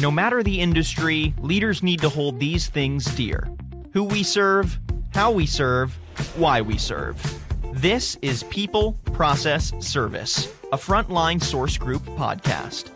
No 0.00 0.10
matter 0.10 0.42
the 0.42 0.60
industry, 0.60 1.32
leaders 1.38 1.82
need 1.82 2.02
to 2.02 2.10
hold 2.10 2.38
these 2.38 2.66
things 2.66 3.06
dear 3.16 3.48
who 3.94 4.04
we 4.04 4.22
serve, 4.22 4.78
how 5.14 5.30
we 5.30 5.46
serve, 5.46 5.94
why 6.36 6.60
we 6.60 6.76
serve. 6.76 7.18
This 7.72 8.18
is 8.20 8.42
People, 8.44 8.92
Process, 9.14 9.72
Service, 9.80 10.52
a 10.70 10.76
Frontline 10.76 11.42
Source 11.42 11.78
Group 11.78 12.02
podcast. 12.02 12.90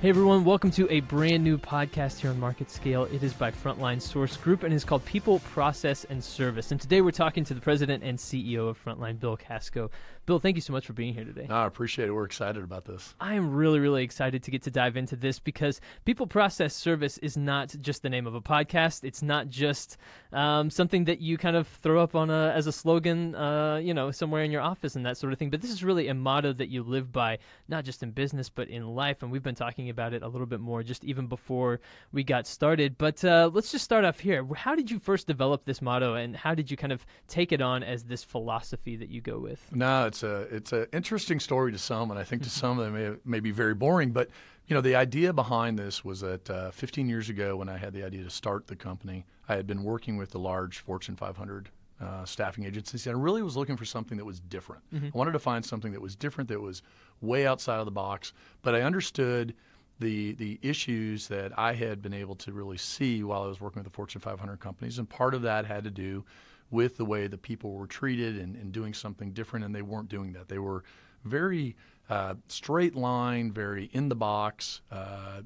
Hey 0.00 0.10
everyone, 0.10 0.44
welcome 0.44 0.70
to 0.70 0.88
a 0.92 1.00
brand 1.00 1.42
new 1.42 1.58
podcast 1.58 2.20
here 2.20 2.30
on 2.30 2.38
Market 2.38 2.70
Scale. 2.70 3.06
It 3.06 3.24
is 3.24 3.32
by 3.32 3.50
Frontline 3.50 4.00
Source 4.00 4.36
Group 4.36 4.62
and 4.62 4.72
is 4.72 4.84
called 4.84 5.04
People, 5.04 5.40
Process, 5.40 6.04
and 6.04 6.22
Service. 6.22 6.70
And 6.70 6.80
today 6.80 7.00
we're 7.00 7.10
talking 7.10 7.42
to 7.44 7.52
the 7.52 7.60
president 7.60 8.04
and 8.04 8.16
CEO 8.16 8.68
of 8.68 8.84
Frontline, 8.84 9.18
Bill 9.18 9.36
Kasko. 9.36 9.90
Bill, 10.28 10.38
thank 10.38 10.56
you 10.58 10.60
so 10.60 10.74
much 10.74 10.84
for 10.84 10.92
being 10.92 11.14
here 11.14 11.24
today. 11.24 11.46
No, 11.48 11.54
I 11.54 11.66
appreciate 11.66 12.06
it. 12.06 12.12
We're 12.12 12.26
excited 12.26 12.62
about 12.62 12.84
this. 12.84 13.14
I 13.18 13.32
am 13.32 13.50
really, 13.50 13.80
really 13.80 14.04
excited 14.04 14.42
to 14.42 14.50
get 14.50 14.62
to 14.64 14.70
dive 14.70 14.94
into 14.98 15.16
this 15.16 15.38
because 15.38 15.80
People 16.04 16.26
Process 16.26 16.74
Service 16.74 17.16
is 17.18 17.38
not 17.38 17.74
just 17.80 18.02
the 18.02 18.10
name 18.10 18.26
of 18.26 18.34
a 18.34 18.40
podcast. 18.42 19.04
It's 19.04 19.22
not 19.22 19.48
just 19.48 19.96
um, 20.34 20.68
something 20.68 21.06
that 21.06 21.22
you 21.22 21.38
kind 21.38 21.56
of 21.56 21.66
throw 21.66 22.02
up 22.02 22.14
on 22.14 22.28
a, 22.28 22.52
as 22.54 22.66
a 22.66 22.72
slogan, 22.72 23.34
uh, 23.36 23.76
you 23.76 23.94
know, 23.94 24.10
somewhere 24.10 24.42
in 24.42 24.50
your 24.50 24.60
office 24.60 24.96
and 24.96 25.06
that 25.06 25.16
sort 25.16 25.32
of 25.32 25.38
thing. 25.38 25.48
But 25.48 25.62
this 25.62 25.70
is 25.70 25.82
really 25.82 26.08
a 26.08 26.14
motto 26.14 26.52
that 26.52 26.68
you 26.68 26.82
live 26.82 27.10
by, 27.10 27.38
not 27.66 27.86
just 27.86 28.02
in 28.02 28.10
business, 28.10 28.50
but 28.50 28.68
in 28.68 28.86
life. 28.86 29.22
And 29.22 29.32
we've 29.32 29.42
been 29.42 29.54
talking 29.54 29.88
about 29.88 30.12
it 30.12 30.22
a 30.22 30.28
little 30.28 30.46
bit 30.46 30.60
more 30.60 30.82
just 30.82 31.04
even 31.04 31.26
before 31.26 31.80
we 32.12 32.22
got 32.22 32.46
started. 32.46 32.98
But 32.98 33.24
uh, 33.24 33.50
let's 33.54 33.72
just 33.72 33.86
start 33.86 34.04
off 34.04 34.20
here. 34.20 34.46
How 34.54 34.74
did 34.74 34.90
you 34.90 34.98
first 34.98 35.26
develop 35.26 35.64
this 35.64 35.80
motto 35.80 36.16
and 36.16 36.36
how 36.36 36.54
did 36.54 36.70
you 36.70 36.76
kind 36.76 36.92
of 36.92 37.06
take 37.28 37.50
it 37.50 37.62
on 37.62 37.82
as 37.82 38.04
this 38.04 38.22
philosophy 38.22 38.94
that 38.96 39.08
you 39.08 39.22
go 39.22 39.38
with? 39.38 39.74
No, 39.74 40.06
it's 40.06 40.17
a 40.22 40.42
it's 40.54 40.72
an 40.72 40.86
interesting 40.92 41.40
story 41.40 41.72
to 41.72 41.78
some, 41.78 42.10
and 42.10 42.18
I 42.18 42.24
think 42.24 42.42
to 42.42 42.50
some 42.50 42.78
of 42.78 42.84
them 42.84 42.94
may, 42.94 43.16
may 43.24 43.40
be 43.40 43.50
very 43.50 43.74
boring. 43.74 44.10
But 44.10 44.28
you 44.66 44.74
know, 44.74 44.80
the 44.80 44.96
idea 44.96 45.32
behind 45.32 45.78
this 45.78 46.04
was 46.04 46.20
that 46.20 46.48
uh, 46.50 46.70
15 46.70 47.08
years 47.08 47.28
ago, 47.30 47.56
when 47.56 47.68
I 47.68 47.78
had 47.78 47.92
the 47.94 48.04
idea 48.04 48.22
to 48.22 48.30
start 48.30 48.66
the 48.66 48.76
company, 48.76 49.24
I 49.48 49.56
had 49.56 49.66
been 49.66 49.82
working 49.82 50.16
with 50.16 50.30
the 50.30 50.38
large 50.38 50.80
Fortune 50.80 51.16
500 51.16 51.70
uh, 52.00 52.24
staffing 52.24 52.64
agencies, 52.64 53.06
and 53.06 53.16
I 53.16 53.20
really 53.20 53.42
was 53.42 53.56
looking 53.56 53.76
for 53.76 53.84
something 53.84 54.18
that 54.18 54.24
was 54.24 54.40
different. 54.40 54.82
Mm-hmm. 54.94 55.06
I 55.06 55.18
wanted 55.18 55.32
to 55.32 55.38
find 55.38 55.64
something 55.64 55.92
that 55.92 56.02
was 56.02 56.14
different, 56.14 56.48
that 56.50 56.60
was 56.60 56.82
way 57.20 57.46
outside 57.46 57.78
of 57.78 57.86
the 57.86 57.90
box. 57.90 58.32
But 58.62 58.74
I 58.74 58.82
understood 58.82 59.54
the 59.98 60.32
the 60.34 60.58
issues 60.62 61.28
that 61.28 61.58
I 61.58 61.72
had 61.72 62.02
been 62.02 62.14
able 62.14 62.36
to 62.36 62.52
really 62.52 62.76
see 62.76 63.24
while 63.24 63.42
I 63.42 63.46
was 63.46 63.60
working 63.60 63.80
with 63.80 63.90
the 63.90 63.96
Fortune 63.96 64.20
500 64.20 64.60
companies, 64.60 64.98
and 64.98 65.08
part 65.08 65.34
of 65.34 65.42
that 65.42 65.66
had 65.66 65.84
to 65.84 65.90
do 65.90 66.24
with 66.70 66.96
the 66.96 67.04
way 67.04 67.26
the 67.26 67.38
people 67.38 67.72
were 67.72 67.86
treated 67.86 68.38
and, 68.38 68.56
and 68.56 68.72
doing 68.72 68.94
something 68.94 69.32
different, 69.32 69.64
and 69.64 69.74
they 69.74 69.82
weren't 69.82 70.08
doing 70.08 70.32
that. 70.32 70.48
They 70.48 70.58
were 70.58 70.84
very 71.24 71.76
uh, 72.08 72.34
straight 72.48 72.94
line, 72.94 73.52
very 73.52 73.90
in 73.92 74.08
the 74.08 74.14
box, 74.14 74.80
uh, 74.90 75.42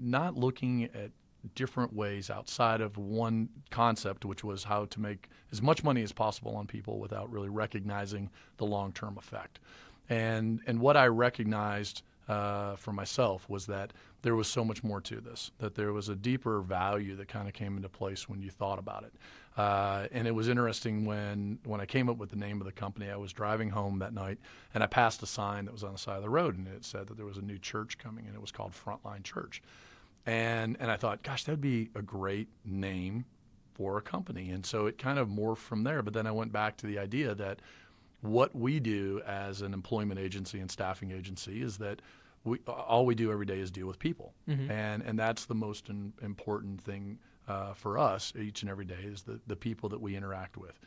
not 0.00 0.36
looking 0.36 0.84
at 0.84 1.10
different 1.54 1.92
ways 1.92 2.30
outside 2.30 2.80
of 2.80 2.96
one 2.98 3.48
concept, 3.70 4.24
which 4.24 4.44
was 4.44 4.64
how 4.64 4.84
to 4.86 5.00
make 5.00 5.28
as 5.52 5.62
much 5.62 5.82
money 5.84 6.02
as 6.02 6.12
possible 6.12 6.54
on 6.56 6.66
people 6.66 6.98
without 6.98 7.30
really 7.30 7.48
recognizing 7.48 8.30
the 8.56 8.66
long 8.66 8.92
term 8.92 9.16
effect. 9.18 9.60
And 10.08 10.60
and 10.66 10.80
what 10.80 10.96
I 10.96 11.06
recognized 11.06 12.02
uh, 12.28 12.76
for 12.76 12.92
myself 12.92 13.48
was 13.48 13.66
that 13.66 13.92
there 14.22 14.34
was 14.34 14.48
so 14.48 14.64
much 14.64 14.82
more 14.82 15.00
to 15.00 15.20
this, 15.20 15.50
that 15.58 15.74
there 15.74 15.92
was 15.92 16.08
a 16.08 16.14
deeper 16.14 16.60
value 16.60 17.16
that 17.16 17.28
kind 17.28 17.48
of 17.48 17.54
came 17.54 17.76
into 17.76 17.88
place 17.88 18.28
when 18.28 18.42
you 18.42 18.50
thought 18.50 18.78
about 18.78 19.04
it. 19.04 19.12
Uh, 19.58 20.06
and 20.12 20.28
it 20.28 20.30
was 20.30 20.48
interesting 20.48 21.04
when, 21.04 21.58
when 21.64 21.80
I 21.80 21.86
came 21.86 22.08
up 22.08 22.16
with 22.16 22.30
the 22.30 22.36
name 22.36 22.60
of 22.60 22.64
the 22.64 22.72
company, 22.72 23.10
I 23.10 23.16
was 23.16 23.32
driving 23.32 23.70
home 23.70 23.98
that 23.98 24.14
night 24.14 24.38
and 24.72 24.84
I 24.84 24.86
passed 24.86 25.20
a 25.24 25.26
sign 25.26 25.64
that 25.64 25.72
was 25.72 25.82
on 25.82 25.92
the 25.92 25.98
side 25.98 26.16
of 26.16 26.22
the 26.22 26.30
road 26.30 26.56
and 26.56 26.68
it 26.68 26.84
said 26.84 27.08
that 27.08 27.16
there 27.16 27.26
was 27.26 27.38
a 27.38 27.42
new 27.42 27.58
church 27.58 27.98
coming 27.98 28.26
and 28.26 28.36
it 28.36 28.40
was 28.40 28.52
called 28.52 28.72
Frontline 28.72 29.24
Church. 29.24 29.60
And, 30.26 30.76
and 30.78 30.92
I 30.92 30.96
thought, 30.96 31.24
gosh, 31.24 31.42
that'd 31.42 31.60
be 31.60 31.90
a 31.96 32.02
great 32.02 32.46
name 32.64 33.24
for 33.74 33.98
a 33.98 34.02
company. 34.02 34.50
And 34.50 34.64
so 34.64 34.86
it 34.86 34.96
kind 34.96 35.18
of 35.18 35.28
morphed 35.28 35.58
from 35.58 35.82
there. 35.82 36.02
But 36.02 36.14
then 36.14 36.28
I 36.28 36.30
went 36.30 36.52
back 36.52 36.76
to 36.78 36.86
the 36.86 37.00
idea 37.00 37.34
that 37.34 37.60
what 38.20 38.54
we 38.54 38.78
do 38.78 39.22
as 39.26 39.62
an 39.62 39.74
employment 39.74 40.20
agency 40.20 40.60
and 40.60 40.70
staffing 40.70 41.10
agency 41.10 41.62
is 41.62 41.78
that 41.78 42.00
we, 42.44 42.58
all 42.66 43.06
we 43.06 43.14
do 43.14 43.32
every 43.32 43.46
day 43.46 43.58
is 43.58 43.70
deal 43.70 43.86
with 43.86 43.98
people, 43.98 44.32
mm-hmm. 44.48 44.70
and 44.70 45.02
and 45.02 45.18
that's 45.18 45.44
the 45.44 45.54
most 45.54 45.88
in, 45.88 46.12
important 46.22 46.80
thing 46.80 47.18
uh, 47.48 47.72
for 47.74 47.98
us 47.98 48.32
each 48.38 48.62
and 48.62 48.70
every 48.70 48.84
day 48.84 49.02
is 49.02 49.22
the 49.22 49.40
the 49.46 49.56
people 49.56 49.88
that 49.88 50.00
we 50.00 50.16
interact 50.16 50.56
with. 50.56 50.78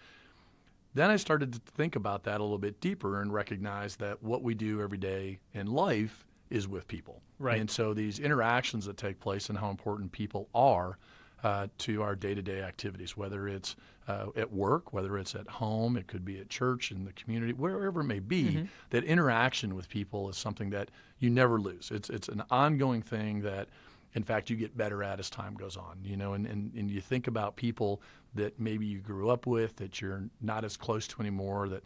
Then 0.94 1.10
I 1.10 1.18
started 1.18 1.54
to 1.54 1.60
think 1.78 1.96
about 1.96 2.24
that 2.24 2.40
a 2.40 2.44
little 2.44 2.58
bit 2.58 2.82
deeper 2.82 3.22
and 3.22 3.34
recognize 3.34 3.96
that 3.98 4.22
what 4.22 4.44
we 4.44 4.54
do 4.54 4.82
every 4.82 4.98
day 4.98 5.40
in 5.54 5.68
life 5.68 6.28
is 6.50 6.68
with 6.68 6.86
people. 6.88 7.22
Right. 7.40 7.62
And 7.62 7.72
so 7.72 7.94
these 7.94 8.20
interactions 8.20 8.86
that 8.86 8.98
take 8.98 9.20
place 9.20 9.48
and 9.50 9.58
how 9.58 9.70
important 9.70 10.12
people 10.12 10.50
are 10.54 10.98
uh, 11.44 11.68
to 11.78 12.04
our 12.04 12.16
day-to-day 12.16 12.62
activities, 12.62 13.16
whether 13.16 13.48
it's 13.48 13.76
uh, 14.08 14.28
at 14.36 14.52
work, 14.52 14.92
whether 14.92 15.18
it's 15.18 15.34
at 15.34 15.48
home, 15.48 15.96
it 15.96 16.08
could 16.08 16.26
be 16.26 16.40
at 16.40 16.50
church, 16.50 16.92
in 16.92 17.06
the 17.06 17.14
community, 17.14 17.54
wherever 17.54 18.02
it 18.02 18.06
may 18.06 18.20
be. 18.20 18.44
Mm-hmm. 18.44 18.66
That 18.90 19.06
interaction 19.06 19.76
with 19.76 19.88
people 19.88 20.30
is 20.30 20.38
something 20.38 20.72
that 20.72 20.92
you 21.20 21.30
never 21.30 21.60
lose. 21.60 21.90
It's 21.90 22.10
it's 22.10 22.28
an 22.28 22.44
ongoing 22.50 23.02
thing 23.02 23.42
that, 23.44 23.70
in 24.14 24.24
fact, 24.24 24.50
you 24.50 24.56
get 24.56 24.76
better 24.76 25.04
at 25.04 25.20
as 25.20 25.30
time 25.30 25.56
goes 25.56 25.78
on. 25.78 26.00
You 26.04 26.18
know, 26.18 26.34
and, 26.34 26.46
and, 26.46 26.74
and 26.74 26.92
you 26.92 27.02
think 27.02 27.28
about 27.28 27.56
people 27.56 28.02
that 28.36 28.60
maybe 28.60 28.86
you 28.86 29.00
grew 29.00 29.30
up 29.30 29.46
with 29.46 29.76
that 29.78 30.02
you're 30.02 30.24
not 30.42 30.64
as 30.64 30.78
close 30.78 31.08
to 31.08 31.22
anymore 31.22 31.70
that 31.70 31.84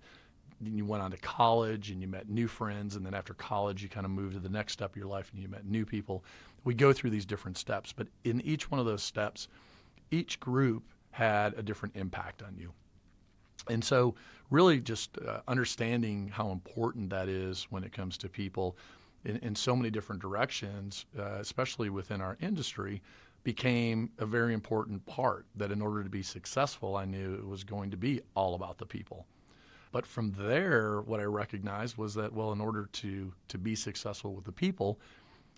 you 0.62 0.85
went 0.85 1.03
on 1.03 1.12
to 1.12 1.18
college 1.18 1.91
and 1.91 2.02
you 2.02 2.08
met 2.08 2.30
new 2.30 2.47
friends 2.47 2.96
and 2.96 3.06
then 3.06 3.14
after 3.14 3.34
college 3.34 3.84
you 3.84 3.90
kind 3.90 4.06
of 4.06 4.12
moved 4.12 4.34
to 4.34 4.40
the 4.40 4.50
next 4.50 4.74
step 4.74 4.91
of 4.91 4.96
your 4.96 5.08
life 5.08 5.30
and 5.34 5.41
you 5.41 5.47
met 5.47 5.66
new 5.66 5.85
people 5.85 6.24
we 6.64 6.74
go 6.74 6.94
through 6.94 7.09
these 7.09 7.25
different 7.25 7.58
steps 7.58 7.91
but 7.91 8.08
in 8.24 8.41
each 8.41 8.72
one 8.72 8.80
of 8.80 8.85
those 8.85 9.03
steps 9.03 9.47
each 10.12 10.40
group 10.40 10.84
had 11.12 11.53
a 11.56 11.64
different 11.64 11.96
impact 11.96 12.41
on 12.41 12.56
you 12.58 12.72
and 13.69 13.84
so 13.84 14.16
really 14.50 14.80
just 14.80 15.18
uh, 15.18 15.40
understanding 15.47 16.30
how 16.30 16.52
important 16.52 17.09
that 17.09 17.28
is 17.28 17.68
when 17.69 17.84
it 17.84 17.91
comes 17.91 18.18
to 18.18 18.30
people 18.30 18.78
in, 19.25 19.38
in 19.38 19.56
so 19.56 19.75
many 19.75 19.90
different 19.90 20.22
directions 20.22 21.06
uh, 21.18 21.38
especially 21.40 21.90
within 21.90 22.22
our 22.22 22.38
industry 22.41 23.02
became 23.44 24.09
a 24.18 24.25
very 24.25 24.53
important 24.53 25.06
part 25.06 25.46
that 25.56 25.72
in 25.72 25.81
order 25.81 26.03
to 26.03 26.09
be 26.09 26.24
successful 26.24 26.96
i 26.96 27.06
knew 27.06 27.35
it 27.35 27.47
was 27.47 27.64
going 27.64 27.91
to 27.91 27.97
be 27.97 28.22
all 28.35 28.56
about 28.56 28.78
the 28.78 28.85
people 28.85 29.25
but 29.96 30.06
from 30.06 30.34
there, 30.38 31.00
what 31.00 31.22
I 31.22 31.24
recognized 31.24 31.96
was 31.96 32.16
that, 32.16 32.34
well, 32.34 32.52
in 32.52 32.59
order 32.59 32.90
to, 32.91 33.31
to 33.47 33.58
be 33.58 33.75
successful 33.75 34.34
with 34.35 34.44
the 34.44 34.52
people, 34.52 35.00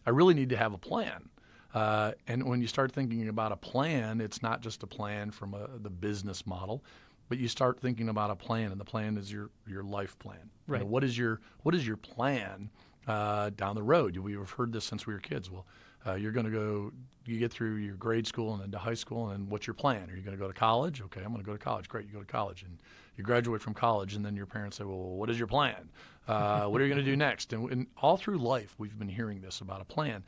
I 0.05 0.11
really 0.11 0.35
need 0.35 0.49
to 0.49 0.57
have 0.57 0.75
a 0.75 0.77
plan. 0.77 1.29
Uh, 1.73 2.11
and 2.27 2.47
when 2.47 2.61
you 2.61 2.67
start 2.67 2.91
thinking 2.91 3.29
about 3.29 3.51
a 3.51 3.55
plan, 3.55 4.21
it's 4.21 4.43
not 4.43 4.61
just 4.61 4.83
a 4.83 4.85
plan 4.85 5.31
from 5.31 5.55
a, 5.55 5.67
the 5.81 5.89
business 5.89 6.45
model, 6.45 6.83
but 7.29 7.39
you 7.39 7.47
start 7.47 7.79
thinking 7.79 8.09
about 8.09 8.29
a 8.29 8.35
plan, 8.35 8.71
and 8.71 8.79
the 8.79 8.85
plan 8.85 9.17
is 9.17 9.31
your, 9.31 9.49
your 9.65 9.81
life 9.81 10.19
plan. 10.19 10.51
Right. 10.67 10.77
You 10.77 10.83
know, 10.83 10.91
what 10.91 11.03
is 11.03 11.17
your 11.17 11.41
what 11.63 11.73
is 11.73 11.87
your 11.87 11.97
plan 11.97 12.69
uh, 13.07 13.49
down 13.51 13.75
the 13.75 13.83
road? 13.83 14.17
We've 14.17 14.49
heard 14.49 14.71
this 14.73 14.85
since 14.85 15.07
we 15.07 15.13
were 15.13 15.19
kids. 15.19 15.49
Well, 15.49 15.65
uh, 16.05 16.13
you're 16.13 16.31
going 16.31 16.45
to 16.45 16.51
go, 16.51 16.91
you 17.25 17.37
get 17.39 17.51
through 17.51 17.75
your 17.75 17.95
grade 17.95 18.27
school 18.27 18.53
and 18.53 18.63
into 18.63 18.77
high 18.77 18.93
school, 18.93 19.29
and 19.29 19.49
what's 19.49 19.67
your 19.67 19.73
plan? 19.73 20.09
Are 20.09 20.15
you 20.15 20.21
going 20.21 20.37
to 20.37 20.41
go 20.41 20.47
to 20.47 20.53
college? 20.53 21.01
Okay, 21.01 21.21
I'm 21.21 21.31
going 21.31 21.43
to 21.43 21.45
go 21.45 21.53
to 21.53 21.59
college. 21.59 21.89
Great, 21.89 22.05
you 22.05 22.13
go 22.13 22.19
to 22.19 22.25
college, 22.25 22.63
and 22.63 22.77
you 23.17 23.23
graduate 23.23 23.61
from 23.61 23.73
college, 23.73 24.13
and 24.13 24.25
then 24.25 24.35
your 24.35 24.45
parents 24.45 24.77
say, 24.77 24.83
well, 24.83 24.97
what 24.97 25.29
is 25.29 25.37
your 25.37 25.47
plan? 25.47 25.89
Uh, 26.27 26.65
what 26.65 26.81
are 26.81 26.85
you 26.85 26.93
going 26.93 27.03
to 27.03 27.09
do 27.09 27.17
next? 27.17 27.51
And, 27.51 27.69
and 27.71 27.87
all 27.97 28.17
through 28.17 28.37
life, 28.37 28.75
we've 28.77 28.97
been 28.97 29.09
hearing 29.09 29.41
this 29.41 29.61
about 29.61 29.81
a 29.81 29.85
plan. 29.85 30.23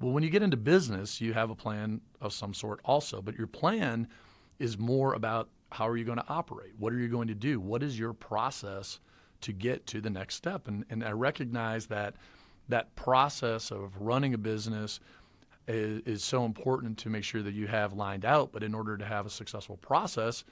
Well, 0.00 0.12
when 0.12 0.22
you 0.22 0.30
get 0.30 0.42
into 0.42 0.56
business, 0.56 1.20
you 1.20 1.32
have 1.34 1.50
a 1.50 1.54
plan 1.54 2.00
of 2.20 2.32
some 2.32 2.52
sort 2.52 2.80
also, 2.84 3.22
but 3.22 3.36
your 3.36 3.46
plan 3.46 4.08
is 4.58 4.78
more 4.78 5.14
about 5.14 5.48
how 5.70 5.88
are 5.88 5.96
you 5.96 6.04
going 6.04 6.18
to 6.18 6.28
operate? 6.28 6.72
What 6.78 6.92
are 6.92 6.98
you 6.98 7.08
going 7.08 7.28
to 7.28 7.34
do? 7.34 7.60
What 7.60 7.82
is 7.82 7.98
your 7.98 8.12
process 8.12 9.00
to 9.44 9.52
get 9.52 9.86
to 9.88 10.00
the 10.00 10.10
next 10.10 10.34
step? 10.34 10.68
And, 10.68 10.84
and 10.90 11.04
I 11.04 11.12
recognize 11.12 11.86
that 11.86 12.14
that 12.68 12.94
process 12.96 13.70
of 13.70 14.00
running 14.00 14.34
a 14.34 14.38
business 14.38 15.00
is, 15.68 16.02
is 16.06 16.24
so 16.24 16.44
important 16.44 16.98
to 16.98 17.10
make 17.10 17.24
sure 17.24 17.42
that 17.42 17.54
you 17.54 17.66
have 17.66 17.92
lined 17.92 18.24
out. 18.24 18.52
But 18.52 18.62
in 18.62 18.74
order 18.74 18.96
to 18.96 19.04
have 19.04 19.26
a 19.26 19.30
successful 19.30 19.76
process, 19.78 20.44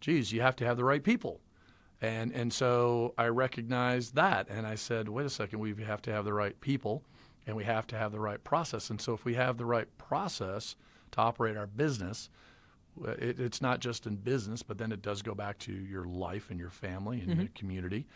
geez, 0.00 0.32
you 0.32 0.40
have 0.40 0.56
to 0.56 0.64
have 0.64 0.76
the 0.76 0.84
right 0.84 1.02
people. 1.02 1.40
And, 2.02 2.32
and 2.32 2.52
so 2.52 3.14
I 3.16 3.26
recognized 3.26 4.14
that. 4.16 4.48
And 4.50 4.66
I 4.66 4.74
said, 4.74 5.08
wait 5.08 5.26
a 5.26 5.30
second, 5.30 5.60
we 5.60 5.74
have 5.84 6.02
to 6.02 6.12
have 6.12 6.24
the 6.24 6.34
right 6.34 6.60
people 6.60 7.02
and 7.46 7.56
we 7.56 7.64
have 7.64 7.86
to 7.88 7.96
have 7.96 8.12
the 8.12 8.20
right 8.20 8.42
process. 8.42 8.90
And 8.90 9.00
so 9.00 9.14
if 9.14 9.24
we 9.24 9.34
have 9.34 9.56
the 9.56 9.64
right 9.64 9.86
process 9.98 10.76
to 11.12 11.20
operate 11.20 11.56
our 11.56 11.66
business, 11.66 12.28
it, 13.04 13.40
it's 13.40 13.60
not 13.60 13.80
just 13.80 14.06
in 14.06 14.16
business, 14.16 14.62
but 14.62 14.78
then 14.78 14.92
it 14.92 15.02
does 15.02 15.22
go 15.22 15.34
back 15.34 15.58
to 15.60 15.72
your 15.72 16.04
life 16.04 16.50
and 16.50 16.58
your 16.58 16.70
family 16.70 17.20
and 17.20 17.30
mm-hmm. 17.30 17.40
your 17.40 17.50
community. 17.54 18.06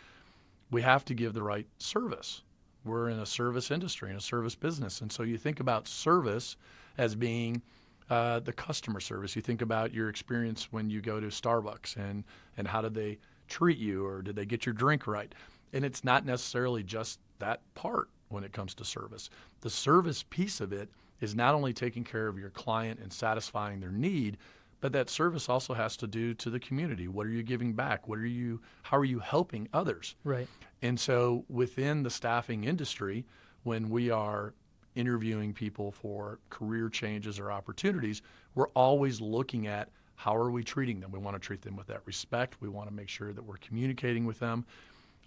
We 0.69 0.81
have 0.81 1.05
to 1.05 1.13
give 1.13 1.33
the 1.33 1.43
right 1.43 1.67
service. 1.77 2.41
We're 2.83 3.09
in 3.09 3.19
a 3.19 3.25
service 3.25 3.71
industry, 3.71 4.09
in 4.09 4.15
a 4.15 4.21
service 4.21 4.55
business. 4.55 5.01
And 5.01 5.11
so 5.11 5.23
you 5.23 5.37
think 5.37 5.59
about 5.59 5.87
service 5.87 6.55
as 6.97 7.15
being– 7.15 7.61
uh, 8.11 8.41
the 8.41 8.51
customer 8.51 8.99
service. 8.99 9.37
You 9.37 9.41
think 9.41 9.61
about 9.61 9.93
your 9.93 10.09
experience 10.09 10.67
when 10.69 10.89
you 10.89 10.99
go 10.99 11.21
to 11.21 11.27
Starbucks 11.27 11.95
and, 11.95 12.25
and 12.57 12.67
how 12.67 12.81
did 12.81 12.93
they 12.93 13.17
treat 13.47 13.77
you 13.77 14.05
or 14.05 14.21
did 14.21 14.35
they 14.35 14.45
get 14.45 14.65
your 14.65 14.73
drink 14.73 15.07
right? 15.07 15.33
And 15.71 15.85
it's 15.85 16.03
not 16.03 16.25
necessarily 16.25 16.83
just 16.83 17.19
that 17.39 17.61
part 17.73 18.09
when 18.27 18.43
it 18.43 18.51
comes 18.51 18.73
to 18.75 18.85
service. 18.85 19.29
The 19.61 19.69
service 19.69 20.25
piece 20.29 20.59
of 20.59 20.73
it 20.73 20.89
is 21.21 21.35
not 21.35 21.55
only 21.55 21.71
taking 21.71 22.03
care 22.03 22.27
of 22.27 22.37
your 22.37 22.49
client 22.49 22.99
and 23.01 23.13
satisfying 23.13 23.79
their 23.79 23.91
need, 23.91 24.37
but 24.81 24.91
that 24.91 25.09
service 25.09 25.47
also 25.47 25.73
has 25.73 25.95
to 25.97 26.07
do 26.07 26.33
to 26.33 26.49
the 26.49 26.59
community. 26.59 27.07
What 27.07 27.27
are 27.27 27.29
you 27.29 27.43
giving 27.43 27.73
back? 27.73 28.07
What 28.07 28.19
are 28.19 28.25
you 28.25 28.59
how 28.83 28.97
are 28.97 29.05
you 29.05 29.19
helping 29.19 29.69
others? 29.73 30.15
Right. 30.23 30.47
And 30.81 30.99
so 30.99 31.45
within 31.47 32.03
the 32.03 32.09
staffing 32.09 32.63
industry, 32.63 33.25
when 33.63 33.89
we 33.89 34.09
are 34.09 34.53
interviewing 34.95 35.53
people 35.53 35.91
for 35.91 36.39
career 36.49 36.89
changes 36.89 37.39
or 37.39 37.51
opportunities, 37.51 38.21
we're 38.55 38.69
always 38.69 39.21
looking 39.21 39.67
at 39.67 39.89
how 40.15 40.35
are 40.35 40.51
we 40.51 40.63
treating 40.63 40.99
them? 40.99 41.11
We 41.11 41.19
want 41.19 41.35
to 41.35 41.39
treat 41.39 41.61
them 41.61 41.75
with 41.75 41.87
that 41.87 42.01
respect. 42.05 42.57
We 42.59 42.69
want 42.69 42.89
to 42.89 42.93
make 42.93 43.09
sure 43.09 43.33
that 43.33 43.43
we're 43.43 43.57
communicating 43.57 44.25
with 44.25 44.39
them. 44.39 44.65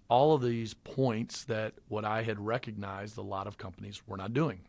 All 0.09 0.35
of 0.35 0.43
these 0.43 0.75
points 0.75 1.45
that 1.45 1.75
what 1.89 2.05
I 2.05 2.23
had 2.23 2.39
recognized 2.39 3.17
a 3.17 3.23
lot 3.23 3.47
of 3.47 3.57
companies 3.57 4.03
were 4.07 4.17
not 4.17 4.35
doing. 4.35 4.61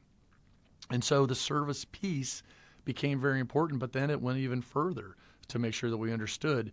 And 0.89 1.03
so 1.03 1.25
the 1.25 1.35
service 1.35 1.85
piece 1.85 2.41
became 2.85 3.19
very 3.19 3.39
important, 3.39 3.79
but 3.79 3.91
then 3.91 4.09
it 4.09 4.21
went 4.21 4.37
even 4.37 4.61
further 4.61 5.15
to 5.47 5.59
make 5.59 5.73
sure 5.73 5.89
that 5.89 5.97
we 5.97 6.13
understood 6.13 6.71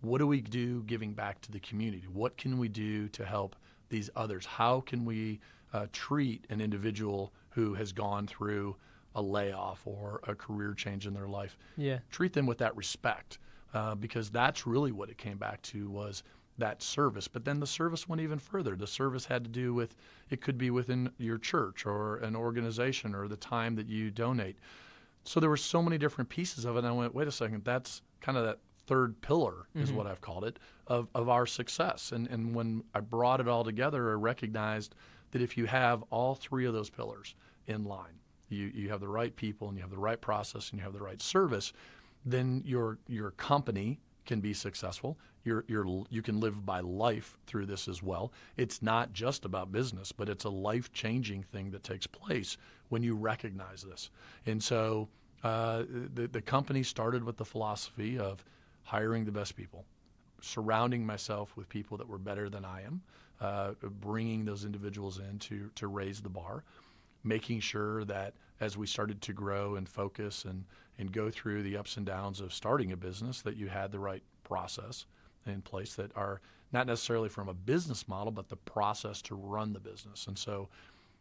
what 0.00 0.18
do 0.18 0.26
we 0.26 0.40
do 0.40 0.82
giving 0.82 1.12
back 1.12 1.40
to 1.42 1.52
the 1.52 1.60
community? 1.60 2.04
What 2.12 2.36
can 2.36 2.58
we 2.58 2.68
do 2.68 3.08
to 3.10 3.24
help 3.24 3.54
these 3.88 4.10
others? 4.16 4.44
How 4.44 4.80
can 4.80 5.04
we 5.04 5.40
uh, 5.72 5.86
treat 5.92 6.44
an 6.50 6.60
individual 6.60 7.32
who 7.50 7.74
has 7.74 7.92
gone 7.92 8.26
through 8.26 8.76
a 9.14 9.22
layoff 9.22 9.82
or 9.86 10.20
a 10.26 10.34
career 10.34 10.74
change 10.74 11.06
in 11.06 11.14
their 11.14 11.28
life? 11.28 11.56
Yeah. 11.76 11.98
Treat 12.10 12.32
them 12.32 12.46
with 12.46 12.58
that 12.58 12.76
respect 12.76 13.38
uh, 13.74 13.94
because 13.94 14.30
that's 14.30 14.66
really 14.66 14.90
what 14.90 15.08
it 15.08 15.18
came 15.18 15.38
back 15.38 15.62
to 15.62 15.88
was 15.88 16.24
that 16.58 16.82
service. 16.82 17.28
But 17.28 17.44
then 17.44 17.60
the 17.60 17.66
service 17.66 18.08
went 18.08 18.20
even 18.20 18.38
further. 18.38 18.76
The 18.76 18.86
service 18.86 19.26
had 19.26 19.44
to 19.44 19.50
do 19.50 19.72
with 19.72 19.96
it 20.30 20.40
could 20.40 20.58
be 20.58 20.70
within 20.70 21.10
your 21.18 21.38
church 21.38 21.86
or 21.86 22.16
an 22.18 22.36
organization 22.36 23.14
or 23.14 23.28
the 23.28 23.36
time 23.36 23.76
that 23.76 23.88
you 23.88 24.10
donate. 24.10 24.58
So 25.24 25.40
there 25.40 25.50
were 25.50 25.56
so 25.56 25.82
many 25.82 25.98
different 25.98 26.30
pieces 26.30 26.64
of 26.64 26.76
it. 26.76 26.80
And 26.80 26.88
I 26.88 26.92
went, 26.92 27.14
wait 27.14 27.28
a 27.28 27.32
second, 27.32 27.64
that's 27.64 28.02
kind 28.20 28.36
of 28.38 28.44
that 28.44 28.58
third 28.86 29.20
pillar 29.20 29.66
is 29.74 29.88
mm-hmm. 29.88 29.98
what 29.98 30.06
I've 30.06 30.20
called 30.20 30.44
it 30.44 30.58
of, 30.86 31.08
of 31.14 31.28
our 31.28 31.46
success. 31.46 32.12
And 32.12 32.26
and 32.28 32.54
when 32.54 32.84
I 32.94 33.00
brought 33.00 33.40
it 33.40 33.48
all 33.48 33.64
together, 33.64 34.10
I 34.10 34.14
recognized 34.14 34.94
that 35.30 35.42
if 35.42 35.56
you 35.56 35.66
have 35.66 36.02
all 36.10 36.34
three 36.34 36.66
of 36.66 36.74
those 36.74 36.90
pillars 36.90 37.34
in 37.66 37.84
line, 37.84 38.18
you, 38.48 38.70
you 38.74 38.90
have 38.90 39.00
the 39.00 39.08
right 39.08 39.34
people 39.34 39.68
and 39.68 39.76
you 39.76 39.82
have 39.82 39.90
the 39.90 39.96
right 39.98 40.20
process 40.20 40.70
and 40.70 40.78
you 40.78 40.84
have 40.84 40.92
the 40.92 41.00
right 41.00 41.22
service, 41.22 41.72
then 42.24 42.62
your 42.64 42.98
your 43.06 43.30
company 43.32 44.00
can 44.26 44.40
be 44.40 44.52
successful. 44.52 45.18
You're, 45.44 45.64
you're, 45.66 46.04
you 46.08 46.22
can 46.22 46.38
live 46.38 46.64
by 46.64 46.78
life 46.78 47.36
through 47.48 47.66
this 47.66 47.88
as 47.88 48.02
well. 48.02 48.32
It's 48.56 48.80
not 48.80 49.12
just 49.12 49.44
about 49.44 49.72
business, 49.72 50.12
but 50.12 50.28
it's 50.28 50.44
a 50.44 50.48
life 50.48 50.92
changing 50.92 51.42
thing 51.42 51.72
that 51.72 51.82
takes 51.82 52.06
place 52.06 52.56
when 52.92 53.02
you 53.02 53.14
recognize 53.14 53.82
this. 53.82 54.10
And 54.44 54.62
so 54.62 55.08
uh, 55.42 55.84
the, 56.12 56.26
the 56.26 56.42
company 56.42 56.82
started 56.82 57.24
with 57.24 57.38
the 57.38 57.44
philosophy 57.44 58.18
of 58.18 58.44
hiring 58.82 59.24
the 59.24 59.32
best 59.32 59.56
people, 59.56 59.86
surrounding 60.42 61.06
myself 61.06 61.56
with 61.56 61.70
people 61.70 61.96
that 61.96 62.06
were 62.06 62.18
better 62.18 62.50
than 62.50 62.66
I 62.66 62.82
am, 62.82 63.00
uh, 63.40 63.70
bringing 64.02 64.44
those 64.44 64.66
individuals 64.66 65.20
in 65.20 65.38
to, 65.38 65.70
to 65.76 65.86
raise 65.86 66.20
the 66.20 66.28
bar, 66.28 66.64
making 67.24 67.60
sure 67.60 68.04
that 68.04 68.34
as 68.60 68.76
we 68.76 68.86
started 68.86 69.22
to 69.22 69.32
grow 69.32 69.76
and 69.76 69.88
focus 69.88 70.44
and, 70.44 70.62
and 70.98 71.10
go 71.12 71.30
through 71.30 71.62
the 71.62 71.78
ups 71.78 71.96
and 71.96 72.04
downs 72.04 72.42
of 72.42 72.52
starting 72.52 72.92
a 72.92 72.96
business, 72.96 73.40
that 73.40 73.56
you 73.56 73.68
had 73.68 73.90
the 73.90 73.98
right 73.98 74.22
process 74.44 75.06
in 75.46 75.62
place 75.62 75.94
that 75.94 76.14
are 76.14 76.42
not 76.72 76.86
necessarily 76.86 77.30
from 77.30 77.48
a 77.48 77.54
business 77.54 78.06
model, 78.06 78.30
but 78.30 78.50
the 78.50 78.56
process 78.56 79.22
to 79.22 79.34
run 79.34 79.72
the 79.72 79.80
business. 79.80 80.26
And 80.26 80.38
so 80.38 80.68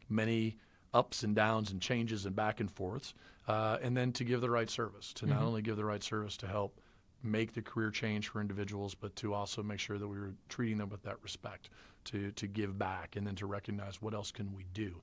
many 0.09 0.57
ups 0.93 1.23
and 1.23 1.35
downs 1.35 1.71
and 1.71 1.81
changes 1.81 2.25
and 2.25 2.35
back 2.35 2.59
and 2.59 2.69
forths, 2.69 3.13
uh, 3.47 3.77
and 3.81 3.95
then 3.95 4.11
to 4.11 4.23
give 4.23 4.41
the 4.41 4.49
right 4.49 4.69
service, 4.69 5.13
to 5.13 5.25
mm-hmm. 5.25 5.35
not 5.35 5.43
only 5.43 5.61
give 5.61 5.77
the 5.77 5.85
right 5.85 6.03
service 6.03 6.37
to 6.37 6.47
help 6.47 6.79
make 7.23 7.53
the 7.53 7.61
career 7.61 7.91
change 7.91 8.29
for 8.29 8.41
individuals, 8.41 8.95
but 8.95 9.15
to 9.15 9.33
also 9.33 9.61
make 9.61 9.79
sure 9.79 9.97
that 9.97 10.07
we 10.07 10.19
were 10.19 10.33
treating 10.49 10.77
them 10.77 10.89
with 10.89 11.03
that 11.03 11.17
respect, 11.21 11.69
to, 12.03 12.31
to 12.31 12.47
give 12.47 12.77
back, 12.79 13.15
and 13.15 13.25
then 13.25 13.35
to 13.35 13.45
recognize 13.45 14.01
what 14.01 14.13
else 14.13 14.31
can 14.31 14.53
we 14.53 14.65
do. 14.73 15.01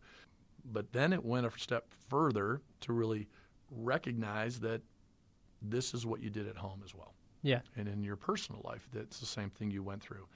But 0.72 0.92
then 0.92 1.12
it 1.12 1.24
went 1.24 1.46
a 1.46 1.58
step 1.58 1.86
further 2.08 2.60
to 2.80 2.92
really 2.92 3.28
recognize 3.70 4.58
that 4.60 4.82
this 5.62 5.94
is 5.94 6.04
what 6.04 6.20
you 6.20 6.30
did 6.30 6.48
at 6.48 6.56
home 6.56 6.82
as 6.84 6.94
well. 6.94 7.14
Yeah. 7.42 7.60
And 7.76 7.88
in 7.88 8.02
your 8.02 8.16
personal 8.16 8.60
life, 8.64 8.88
that's 8.92 9.20
the 9.20 9.26
same 9.26 9.50
thing 9.50 9.70
you 9.70 9.82
went 9.82 10.02
through. 10.02 10.26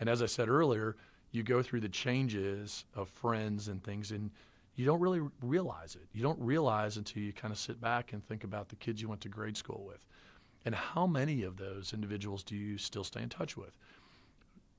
And 0.00 0.08
as 0.08 0.22
I 0.22 0.26
said 0.26 0.48
earlier, 0.48 0.96
you 1.32 1.42
go 1.42 1.62
through 1.62 1.80
the 1.80 1.88
changes 1.88 2.84
of 2.94 3.08
friends 3.08 3.68
and 3.68 3.82
things, 3.82 4.12
and 4.12 4.30
you 4.76 4.84
don't 4.84 5.00
really 5.00 5.20
realize 5.40 5.94
it. 5.94 6.08
You 6.12 6.22
don't 6.22 6.40
realize 6.40 6.96
until 6.96 7.22
you 7.22 7.32
kind 7.32 7.52
of 7.52 7.58
sit 7.58 7.80
back 7.80 8.12
and 8.12 8.26
think 8.26 8.44
about 8.44 8.68
the 8.68 8.76
kids 8.76 9.00
you 9.00 9.08
went 9.08 9.20
to 9.22 9.28
grade 9.28 9.56
school 9.56 9.84
with. 9.86 10.04
And 10.64 10.74
how 10.74 11.06
many 11.06 11.42
of 11.42 11.56
those 11.56 11.92
individuals 11.92 12.42
do 12.42 12.56
you 12.56 12.78
still 12.78 13.04
stay 13.04 13.22
in 13.22 13.28
touch 13.28 13.56
with? 13.56 13.72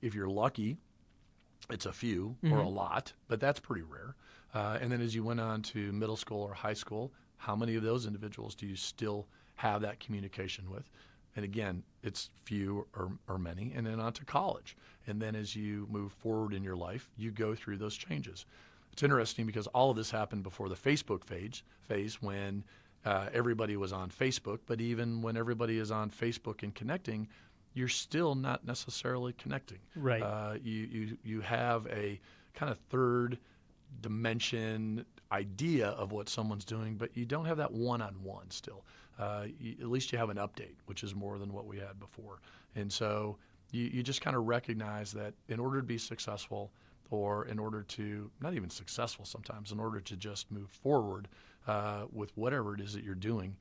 If 0.02 0.16
you're 0.16 0.30
lucky, 0.30 0.78
it's 1.70 1.86
a 1.86 1.94
few 1.94 2.36
mm-hmm. 2.44 2.54
or 2.54 2.60
a 2.60 2.64
mm-hmm. 2.64 2.76
lot, 2.76 3.14
but 3.28 3.40
that's 3.40 3.60
pretty 3.60 3.84
rare. 3.84 4.16
Uh, 4.54 4.78
and 4.82 4.92
then 4.92 5.02
as 5.02 5.14
you 5.16 5.24
went 5.24 5.40
on 5.40 5.62
to 5.62 5.92
middle 5.92 6.18
school 6.18 6.42
or 6.42 6.54
high 6.54 6.74
school, 6.74 7.12
how 7.38 7.56
many 7.56 7.76
of 7.76 7.84
those 7.84 8.06
individuals 8.06 8.56
do 8.56 8.66
you 8.66 8.76
still 8.76 9.28
have 9.56 9.82
that 9.82 10.00
communication 10.00 10.70
with? 10.70 10.90
And 11.36 11.44
again, 11.44 11.84
it's 12.02 12.30
few 12.46 12.88
or, 12.96 13.12
or 13.28 13.38
many, 13.38 13.74
and 13.76 13.86
then 13.86 14.00
on 14.00 14.14
to 14.14 14.26
college. 14.26 14.78
And 15.06 15.22
then 15.22 15.36
as 15.36 15.56
you 15.56 15.86
move 15.90 16.14
forward 16.14 16.54
in 16.54 16.64
your 16.64 16.78
life, 16.78 17.10
you 17.18 17.32
go 17.32 17.54
through 17.54 17.78
those 17.78 17.96
changes. 17.96 18.46
It's 18.96 19.04
interesting 19.04 19.46
because 19.46 19.68
all 19.68 19.92
of 19.92 19.98
this 19.98 20.10
happened 20.10 20.44
before 20.44 20.70
the 20.70 20.76
Facebook 20.76 21.26
phase, 21.26 21.64
phase 21.82 22.22
when 22.22 22.64
uh, 23.04 23.28
everybody 23.34 23.76
was 23.76 23.92
on 23.92 24.10
Facebook. 24.10 24.60
But 24.66 24.80
even 24.80 25.22
when 25.22 25.36
everybody 25.36 25.80
is 25.80 25.92
on 25.92 26.10
Facebook 26.10 26.64
and 26.64 26.74
connecting, 26.74 27.28
you're 27.74 27.90
still 27.90 28.36
not 28.36 28.66
necessarily 28.66 29.34
connecting. 29.34 29.80
Right. 29.98 30.22
Uh, 30.22 30.54
you, 30.64 30.88
you, 30.90 31.18
you 31.26 31.42
have 31.42 31.88
a 31.88 32.22
kind 32.54 32.72
of 32.72 32.78
third 32.90 33.38
dimension 34.02 35.06
idea 35.30 35.90
of 35.90 36.14
what 36.14 36.30
someone's 36.30 36.66
doing, 36.66 36.96
but 36.96 37.10
you 37.18 37.26
don't 37.26 37.46
have 37.46 37.58
that 37.58 37.74
one 37.74 38.02
on 38.02 38.14
one 38.24 38.50
still 38.50 38.86
uh, 39.20 39.46
you, 39.60 39.76
at 39.82 39.90
least 39.90 40.12
you 40.12 40.18
have 40.18 40.30
an 40.30 40.38
update, 40.38 40.76
which 40.86 41.04
is 41.04 41.16
more 41.16 41.38
than 41.38 41.54
what 41.54 41.66
we 41.66 41.78
had 41.78 42.00
before. 42.00 42.40
And 42.76 42.92
so 42.92 43.38
you, 43.72 43.86
you 43.86 44.04
just 44.04 44.22
kind 44.22 44.36
of 44.36 44.46
recognize 44.46 45.12
that 45.14 45.34
in 45.48 45.60
order 45.60 45.80
to 45.80 45.86
be 45.86 45.98
successful, 45.98 46.72
or 47.10 47.46
in 47.46 47.60
order 47.60 47.84
to 47.84 48.32
not 48.42 48.54
even 48.54 48.70
successful 48.70 49.26
sometimes, 49.26 49.72
in 49.72 49.80
order 49.80 50.00
to 50.00 50.16
just 50.16 50.52
move 50.52 50.70
forward 50.70 51.28
uh, 51.68 52.06
with 52.12 52.36
whatever 52.36 52.74
it 52.74 52.82
is 52.82 52.94
that 52.94 53.04
you're 53.04 53.16
doing, 53.16 53.56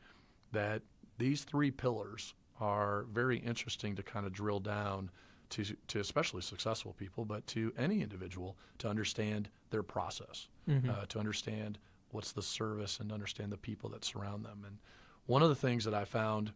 that 0.53 0.83
these 1.19 1.45
three 1.45 1.71
pillars 1.71 2.35
are 2.61 3.07
very 3.13 3.39
interesting 3.39 3.95
to 3.97 4.03
kind 4.03 4.27
of 4.27 4.33
drill 4.33 4.61
down 4.61 5.11
to, 5.51 5.65
to 5.89 6.01
especially 6.01 6.43
successful 6.43 6.95
people, 6.99 7.25
but 7.25 7.47
to 7.47 7.73
any 7.79 8.03
individual 8.03 8.57
to 8.79 8.89
understand 8.89 9.49
their 9.71 9.83
process, 9.83 10.49
mm-hmm. 10.69 10.91
uh, 10.91 11.05
to 11.09 11.19
understand 11.19 11.79
what's 12.11 12.33
the 12.33 12.43
service 12.43 13.01
and 13.01 13.13
understand 13.13 13.53
the 13.53 13.57
people 13.57 13.91
that 13.91 14.05
surround 14.05 14.45
them. 14.45 14.63
And 14.67 14.79
one 15.27 15.43
of 15.43 15.49
the 15.49 15.55
things 15.55 15.85
that 15.85 15.95
I 15.95 16.05
found 16.05 16.53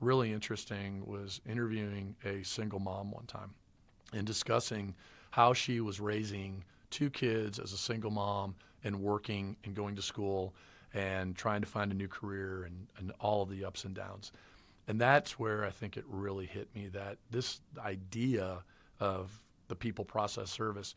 really 0.00 0.32
interesting 0.32 1.04
was 1.06 1.40
interviewing 1.48 2.16
a 2.24 2.42
single 2.42 2.80
mom 2.80 3.10
one 3.10 3.26
time 3.26 3.54
and 4.12 4.26
discussing 4.26 4.94
how 5.36 5.52
she 5.52 5.80
was 5.82 6.00
raising 6.00 6.64
two 6.90 7.10
kids 7.10 7.58
as 7.58 7.74
a 7.74 7.76
single 7.76 8.10
mom 8.10 8.54
and 8.82 9.02
working 9.02 9.54
and 9.64 9.74
going 9.74 9.94
to 9.94 10.00
school 10.00 10.54
and 10.94 11.36
trying 11.36 11.60
to 11.60 11.66
find 11.66 11.92
a 11.92 11.94
new 11.94 12.08
career 12.08 12.64
and, 12.64 12.86
and 12.96 13.12
all 13.20 13.42
of 13.42 13.50
the 13.50 13.62
ups 13.62 13.84
and 13.84 13.94
downs. 13.94 14.32
And 14.88 14.98
that's 14.98 15.38
where 15.38 15.62
I 15.62 15.70
think 15.70 15.98
it 15.98 16.04
really 16.08 16.46
hit 16.46 16.74
me 16.74 16.88
that 16.88 17.18
this 17.30 17.60
idea 17.78 18.64
of 18.98 19.42
the 19.68 19.76
people 19.76 20.06
process 20.06 20.50
service 20.50 20.94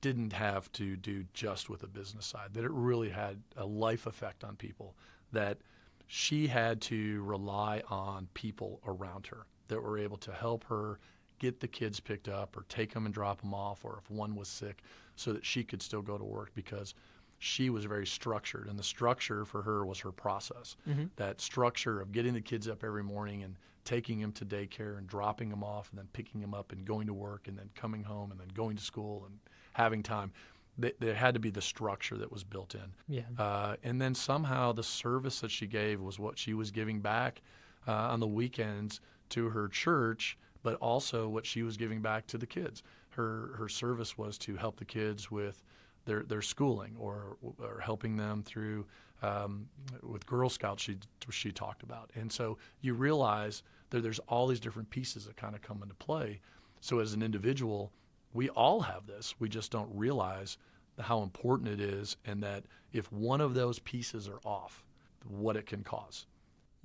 didn't 0.00 0.32
have 0.32 0.72
to 0.72 0.96
do 0.96 1.24
just 1.32 1.70
with 1.70 1.82
the 1.82 1.86
business 1.86 2.26
side, 2.26 2.54
that 2.54 2.64
it 2.64 2.72
really 2.72 3.10
had 3.10 3.40
a 3.56 3.64
life 3.64 4.06
effect 4.06 4.42
on 4.42 4.56
people, 4.56 4.96
that– 5.32 5.58
she 6.14 6.46
had 6.46 6.78
to 6.82 7.22
rely 7.22 7.82
on 7.88 8.28
people 8.34 8.82
around 8.86 9.26
her 9.28 9.46
that 9.68 9.82
were 9.82 9.96
able 9.96 10.18
to 10.18 10.30
help 10.30 10.62
her 10.64 10.98
get 11.42 11.58
the 11.58 11.68
kids 11.68 11.98
picked 11.98 12.28
up 12.28 12.56
or 12.56 12.64
take 12.68 12.94
them 12.94 13.04
and 13.04 13.12
drop 13.12 13.40
them 13.40 13.52
off, 13.52 13.84
or 13.84 13.98
if 14.02 14.08
one 14.10 14.36
was 14.36 14.48
sick, 14.48 14.82
so 15.16 15.32
that 15.32 15.44
she 15.44 15.64
could 15.64 15.82
still 15.82 16.00
go 16.00 16.16
to 16.16 16.24
work 16.24 16.52
because 16.54 16.94
she 17.40 17.68
was 17.68 17.84
very 17.84 18.06
structured. 18.06 18.68
And 18.68 18.78
the 18.78 18.84
structure 18.84 19.44
for 19.44 19.62
her 19.62 19.84
was 19.84 19.98
her 19.98 20.12
process. 20.12 20.76
Mm-hmm. 20.88 21.06
That 21.16 21.40
structure 21.40 22.00
of 22.00 22.12
getting 22.12 22.32
the 22.32 22.40
kids 22.40 22.68
up 22.68 22.84
every 22.84 23.02
morning 23.02 23.42
and 23.42 23.56
taking 23.84 24.20
them 24.20 24.30
to 24.30 24.44
daycare 24.44 24.96
and 24.96 25.08
dropping 25.08 25.50
them 25.50 25.64
off 25.64 25.90
and 25.90 25.98
then 25.98 26.06
picking 26.12 26.40
them 26.40 26.54
up 26.54 26.70
and 26.70 26.84
going 26.84 27.08
to 27.08 27.12
work 27.12 27.48
and 27.48 27.58
then 27.58 27.68
coming 27.74 28.04
home 28.04 28.30
and 28.30 28.38
then 28.38 28.48
going 28.54 28.76
to 28.76 28.82
school 28.82 29.24
and 29.26 29.38
having 29.72 30.02
time 30.02 30.30
there 30.78 31.14
had 31.14 31.34
to 31.34 31.40
be 31.40 31.50
the 31.50 31.60
structure 31.60 32.16
that 32.16 32.32
was 32.32 32.44
built 32.44 32.74
in. 32.74 32.94
Yeah. 33.06 33.22
Uh, 33.38 33.76
and 33.82 34.00
then 34.00 34.14
somehow 34.14 34.72
the 34.72 34.82
service 34.82 35.40
that 35.40 35.50
she 35.50 35.66
gave 35.66 36.00
was 36.00 36.18
what 36.18 36.38
she 36.38 36.54
was 36.54 36.70
giving 36.70 37.00
back 37.00 37.42
uh, 37.86 37.92
on 37.92 38.20
the 38.20 38.26
weekends 38.26 39.00
to 39.30 39.50
her 39.50 39.68
church, 39.68 40.38
but 40.62 40.76
also 40.76 41.28
what 41.28 41.46
she 41.46 41.62
was 41.62 41.76
giving 41.76 42.00
back 42.00 42.26
to 42.28 42.38
the 42.38 42.46
kids. 42.46 42.82
her 43.10 43.54
her 43.56 43.68
service 43.68 44.16
was 44.16 44.38
to 44.38 44.56
help 44.56 44.78
the 44.78 44.84
kids 44.84 45.30
with 45.30 45.62
their 46.04 46.22
their 46.22 46.42
schooling 46.42 46.96
or 46.98 47.36
or 47.58 47.80
helping 47.80 48.16
them 48.16 48.42
through 48.42 48.86
um, 49.22 49.68
with 50.02 50.26
Girl 50.26 50.48
Scouts. 50.48 50.82
She 50.82 50.98
she 51.30 51.52
talked 51.52 51.82
about, 51.82 52.10
and 52.14 52.30
so 52.32 52.58
you 52.80 52.94
realize 52.94 53.62
that 53.90 54.02
there's 54.02 54.18
all 54.20 54.46
these 54.46 54.60
different 54.60 54.90
pieces 54.90 55.26
that 55.26 55.36
kind 55.36 55.54
of 55.54 55.62
come 55.62 55.82
into 55.82 55.94
play. 55.94 56.40
So 56.80 56.98
as 56.98 57.12
an 57.12 57.22
individual, 57.22 57.92
we 58.32 58.48
all 58.50 58.80
have 58.80 59.06
this. 59.06 59.34
We 59.38 59.48
just 59.48 59.70
don't 59.70 59.90
realize 59.94 60.58
how 60.98 61.22
important 61.22 61.68
it 61.68 61.80
is, 61.80 62.16
and 62.24 62.42
that 62.42 62.64
if 62.92 63.12
one 63.12 63.40
of 63.40 63.54
those 63.54 63.78
pieces 63.78 64.28
are 64.28 64.40
off, 64.44 64.84
what 65.28 65.56
it 65.56 65.66
can 65.66 65.82
cause. 65.84 66.26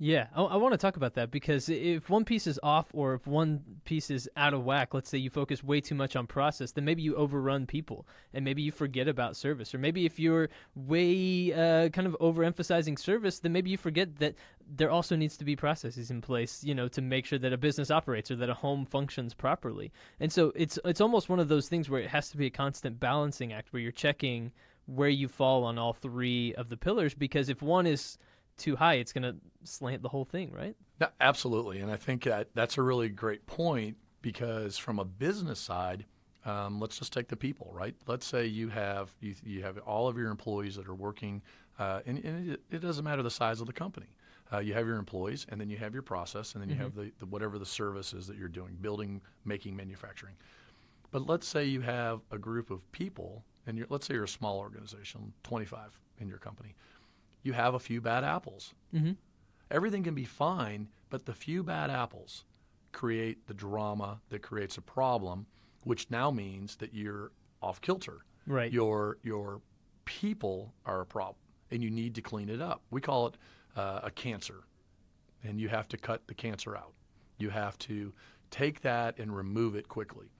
Yeah, 0.00 0.28
I, 0.32 0.42
I 0.42 0.56
want 0.56 0.74
to 0.74 0.78
talk 0.78 0.96
about 0.96 1.14
that 1.14 1.32
because 1.32 1.68
if 1.68 2.08
one 2.08 2.24
piece 2.24 2.46
is 2.46 2.60
off 2.62 2.86
or 2.92 3.14
if 3.14 3.26
one 3.26 3.60
piece 3.84 4.10
is 4.10 4.30
out 4.36 4.54
of 4.54 4.64
whack, 4.64 4.94
let's 4.94 5.10
say 5.10 5.18
you 5.18 5.28
focus 5.28 5.64
way 5.64 5.80
too 5.80 5.96
much 5.96 6.14
on 6.14 6.28
process, 6.28 6.70
then 6.70 6.84
maybe 6.84 7.02
you 7.02 7.16
overrun 7.16 7.66
people 7.66 8.06
and 8.32 8.44
maybe 8.44 8.62
you 8.62 8.70
forget 8.70 9.08
about 9.08 9.34
service. 9.36 9.74
Or 9.74 9.78
maybe 9.78 10.06
if 10.06 10.20
you're 10.20 10.50
way 10.76 11.52
uh, 11.52 11.88
kind 11.88 12.06
of 12.06 12.16
overemphasizing 12.20 12.96
service, 12.96 13.40
then 13.40 13.52
maybe 13.52 13.70
you 13.70 13.76
forget 13.76 14.20
that 14.20 14.36
there 14.76 14.90
also 14.90 15.16
needs 15.16 15.36
to 15.36 15.44
be 15.44 15.56
processes 15.56 16.12
in 16.12 16.20
place, 16.20 16.62
you 16.62 16.76
know, 16.76 16.86
to 16.86 17.02
make 17.02 17.26
sure 17.26 17.40
that 17.40 17.52
a 17.52 17.58
business 17.58 17.90
operates 17.90 18.30
or 18.30 18.36
that 18.36 18.48
a 18.48 18.54
home 18.54 18.86
functions 18.86 19.34
properly. 19.34 19.90
And 20.20 20.32
so 20.32 20.52
it's 20.54 20.78
it's 20.84 21.00
almost 21.00 21.28
one 21.28 21.40
of 21.40 21.48
those 21.48 21.68
things 21.68 21.90
where 21.90 22.00
it 22.00 22.10
has 22.10 22.30
to 22.30 22.36
be 22.36 22.46
a 22.46 22.50
constant 22.50 23.00
balancing 23.00 23.52
act 23.52 23.72
where 23.72 23.82
you're 23.82 23.90
checking 23.90 24.52
where 24.86 25.08
you 25.08 25.26
fall 25.28 25.64
on 25.64 25.76
all 25.76 25.92
three 25.92 26.54
of 26.54 26.68
the 26.68 26.76
pillars 26.76 27.14
because 27.14 27.48
if 27.50 27.60
one 27.60 27.86
is 27.86 28.16
too 28.58 28.76
high, 28.76 28.94
it's 28.94 29.12
going 29.12 29.22
to 29.22 29.36
slant 29.64 30.02
the 30.02 30.08
whole 30.08 30.24
thing, 30.24 30.52
right? 30.52 30.76
Yeah, 31.00 31.08
absolutely. 31.20 31.80
And 31.80 31.90
I 31.90 31.96
think 31.96 32.24
that 32.24 32.48
that's 32.54 32.78
a 32.78 32.82
really 32.82 33.08
great 33.08 33.46
point 33.46 33.96
because 34.20 34.76
from 34.76 34.98
a 34.98 35.04
business 35.04 35.60
side, 35.60 36.04
um, 36.44 36.80
let's 36.80 36.98
just 36.98 37.12
take 37.12 37.28
the 37.28 37.36
people, 37.36 37.70
right? 37.72 37.94
Let's 38.06 38.26
say 38.26 38.46
you 38.46 38.68
have 38.68 39.12
you, 39.20 39.34
you 39.44 39.62
have 39.62 39.78
all 39.78 40.08
of 40.08 40.16
your 40.16 40.30
employees 40.30 40.76
that 40.76 40.88
are 40.88 40.94
working, 40.94 41.42
uh, 41.78 42.00
and, 42.06 42.18
and 42.24 42.50
it, 42.50 42.60
it, 42.70 42.78
doesn't 42.78 43.04
matter 43.04 43.22
the 43.22 43.30
size 43.30 43.60
of 43.60 43.66
the 43.66 43.72
company. 43.72 44.06
Uh, 44.52 44.58
you 44.58 44.72
have 44.72 44.86
your 44.86 44.96
employees, 44.96 45.46
and 45.50 45.60
then 45.60 45.68
you 45.68 45.76
have 45.76 45.92
your 45.92 46.02
process, 46.02 46.54
and 46.54 46.62
then 46.62 46.70
you 46.70 46.74
mm-hmm. 46.74 46.84
have 46.84 46.94
the, 46.94 47.12
the 47.18 47.26
whatever 47.26 47.58
the 47.58 47.66
services 47.66 48.26
that 48.26 48.36
you're 48.36 48.48
doing, 48.48 48.76
building, 48.80 49.20
making, 49.44 49.76
manufacturing. 49.76 50.34
But 51.10 51.26
let's 51.26 51.46
say 51.46 51.64
you 51.64 51.82
have 51.82 52.20
a 52.30 52.38
group 52.38 52.70
of 52.70 52.90
people, 52.92 53.44
and 53.66 53.84
let's 53.90 54.06
say 54.06 54.14
you're 54.14 54.24
a 54.24 54.28
small 54.28 54.58
organization, 54.58 55.32
25 55.42 56.00
in 56.20 56.28
your 56.28 56.38
company 56.38 56.74
you 57.42 57.52
have 57.52 57.74
a 57.74 57.78
few 57.78 58.00
bad 58.00 58.24
apples. 58.24 58.74
Mm-hmm. 58.94 59.12
Everything 59.70 60.02
can 60.02 60.14
be 60.14 60.24
fine, 60.24 60.88
but 61.10 61.26
the 61.26 61.34
few 61.34 61.62
bad 61.62 61.90
apples 61.90 62.44
create 62.92 63.46
the 63.46 63.54
drama 63.54 64.20
that 64.30 64.42
creates 64.42 64.78
a 64.78 64.82
problem, 64.82 65.46
which 65.84 66.10
now 66.10 66.30
means 66.30 66.76
that 66.76 66.94
you're 66.94 67.32
off 67.60 67.80
kilter. 67.80 68.24
Right. 68.46 68.72
Your 68.72 69.18
your 69.22 69.60
people 70.04 70.72
are 70.86 71.02
a 71.02 71.06
problem, 71.06 71.36
and 71.70 71.82
you 71.82 71.90
need 71.90 72.14
to 72.14 72.22
clean 72.22 72.48
it 72.48 72.62
up. 72.62 72.80
We 72.90 73.00
call 73.00 73.26
it 73.26 73.34
uh, 73.76 74.00
a 74.04 74.10
cancer, 74.10 74.64
and 75.44 75.60
you 75.60 75.68
have 75.68 75.86
to 75.88 75.96
cut 75.98 76.26
the 76.26 76.34
cancer 76.34 76.74
out. 76.76 76.92
You 77.38 77.50
have 77.50 77.78
to 77.80 78.12
take 78.50 78.80
that 78.80 79.18
and 79.18 79.36
remove 79.36 79.76
it 79.76 79.86
quickly, 79.88 80.32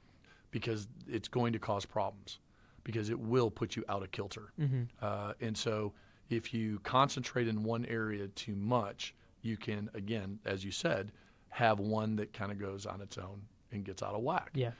because 0.50 0.88
it's 1.06 1.28
going 1.28 1.52
to 1.52 1.58
cause 1.58 1.84
problems, 1.84 2.38
because 2.82 3.10
it 3.10 3.18
will 3.20 3.50
put 3.50 3.76
you 3.76 3.84
out 3.90 4.02
of 4.02 4.10
kilter. 4.10 4.52
Mm-hmm. 4.58 4.82
Uh, 5.02 5.34
and 5.40 5.56
so 5.56 5.92
if 6.30 6.52
you 6.52 6.80
concentrate 6.82 7.48
in 7.48 7.62
one 7.64 7.86
area 7.86 8.28
too 8.28 8.54
much, 8.54 9.14
you 9.42 9.56
can, 9.56 9.90
again, 9.94 10.38
as 10.44 10.64
you 10.64 10.70
said, 10.70 11.12
have 11.50 11.80
one 11.80 12.16
that 12.16 12.32
kind 12.32 12.52
of 12.52 12.58
goes 12.58 12.86
on 12.86 13.00
its 13.00 13.18
own 13.18 13.42
and 13.72 13.84
gets 13.84 14.02
out 14.02 14.14
of 14.14 14.22
whack. 14.22 14.50
Yeah. 14.54 14.72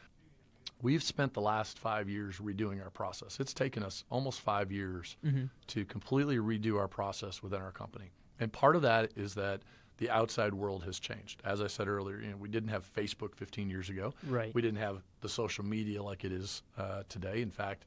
We've 0.80 1.02
spent 1.02 1.34
the 1.34 1.40
last 1.40 1.78
five 1.78 2.08
years 2.08 2.36
redoing 2.36 2.82
our 2.82 2.90
process. 2.90 3.40
It's 3.40 3.52
taken 3.52 3.82
us 3.82 4.04
almost 4.10 4.40
five 4.40 4.70
years 4.70 5.16
mm-hmm. 5.24 5.46
to 5.68 5.84
completely 5.84 6.36
redo 6.36 6.78
our 6.78 6.86
process 6.86 7.42
within 7.42 7.60
our 7.60 7.72
company. 7.72 8.10
And 8.38 8.52
part 8.52 8.76
of 8.76 8.82
that 8.82 9.10
is 9.16 9.34
that 9.34 9.62
the 9.96 10.08
outside 10.10 10.54
world 10.54 10.84
has 10.84 11.00
changed. 11.00 11.42
As 11.44 11.60
I 11.60 11.66
said 11.66 11.88
earlier, 11.88 12.20
you 12.20 12.30
know, 12.30 12.36
we 12.36 12.48
didn't 12.48 12.68
have 12.68 12.88
Facebook 12.94 13.34
15 13.34 13.68
years 13.68 13.90
ago. 13.90 14.14
Right. 14.28 14.54
We 14.54 14.62
didn't 14.62 14.78
have 14.78 15.02
the 15.20 15.28
social 15.28 15.64
media 15.64 16.02
like 16.02 16.24
it 16.24 16.30
is 16.30 16.62
uh, 16.76 17.02
today. 17.08 17.42
In 17.42 17.50
fact, 17.50 17.84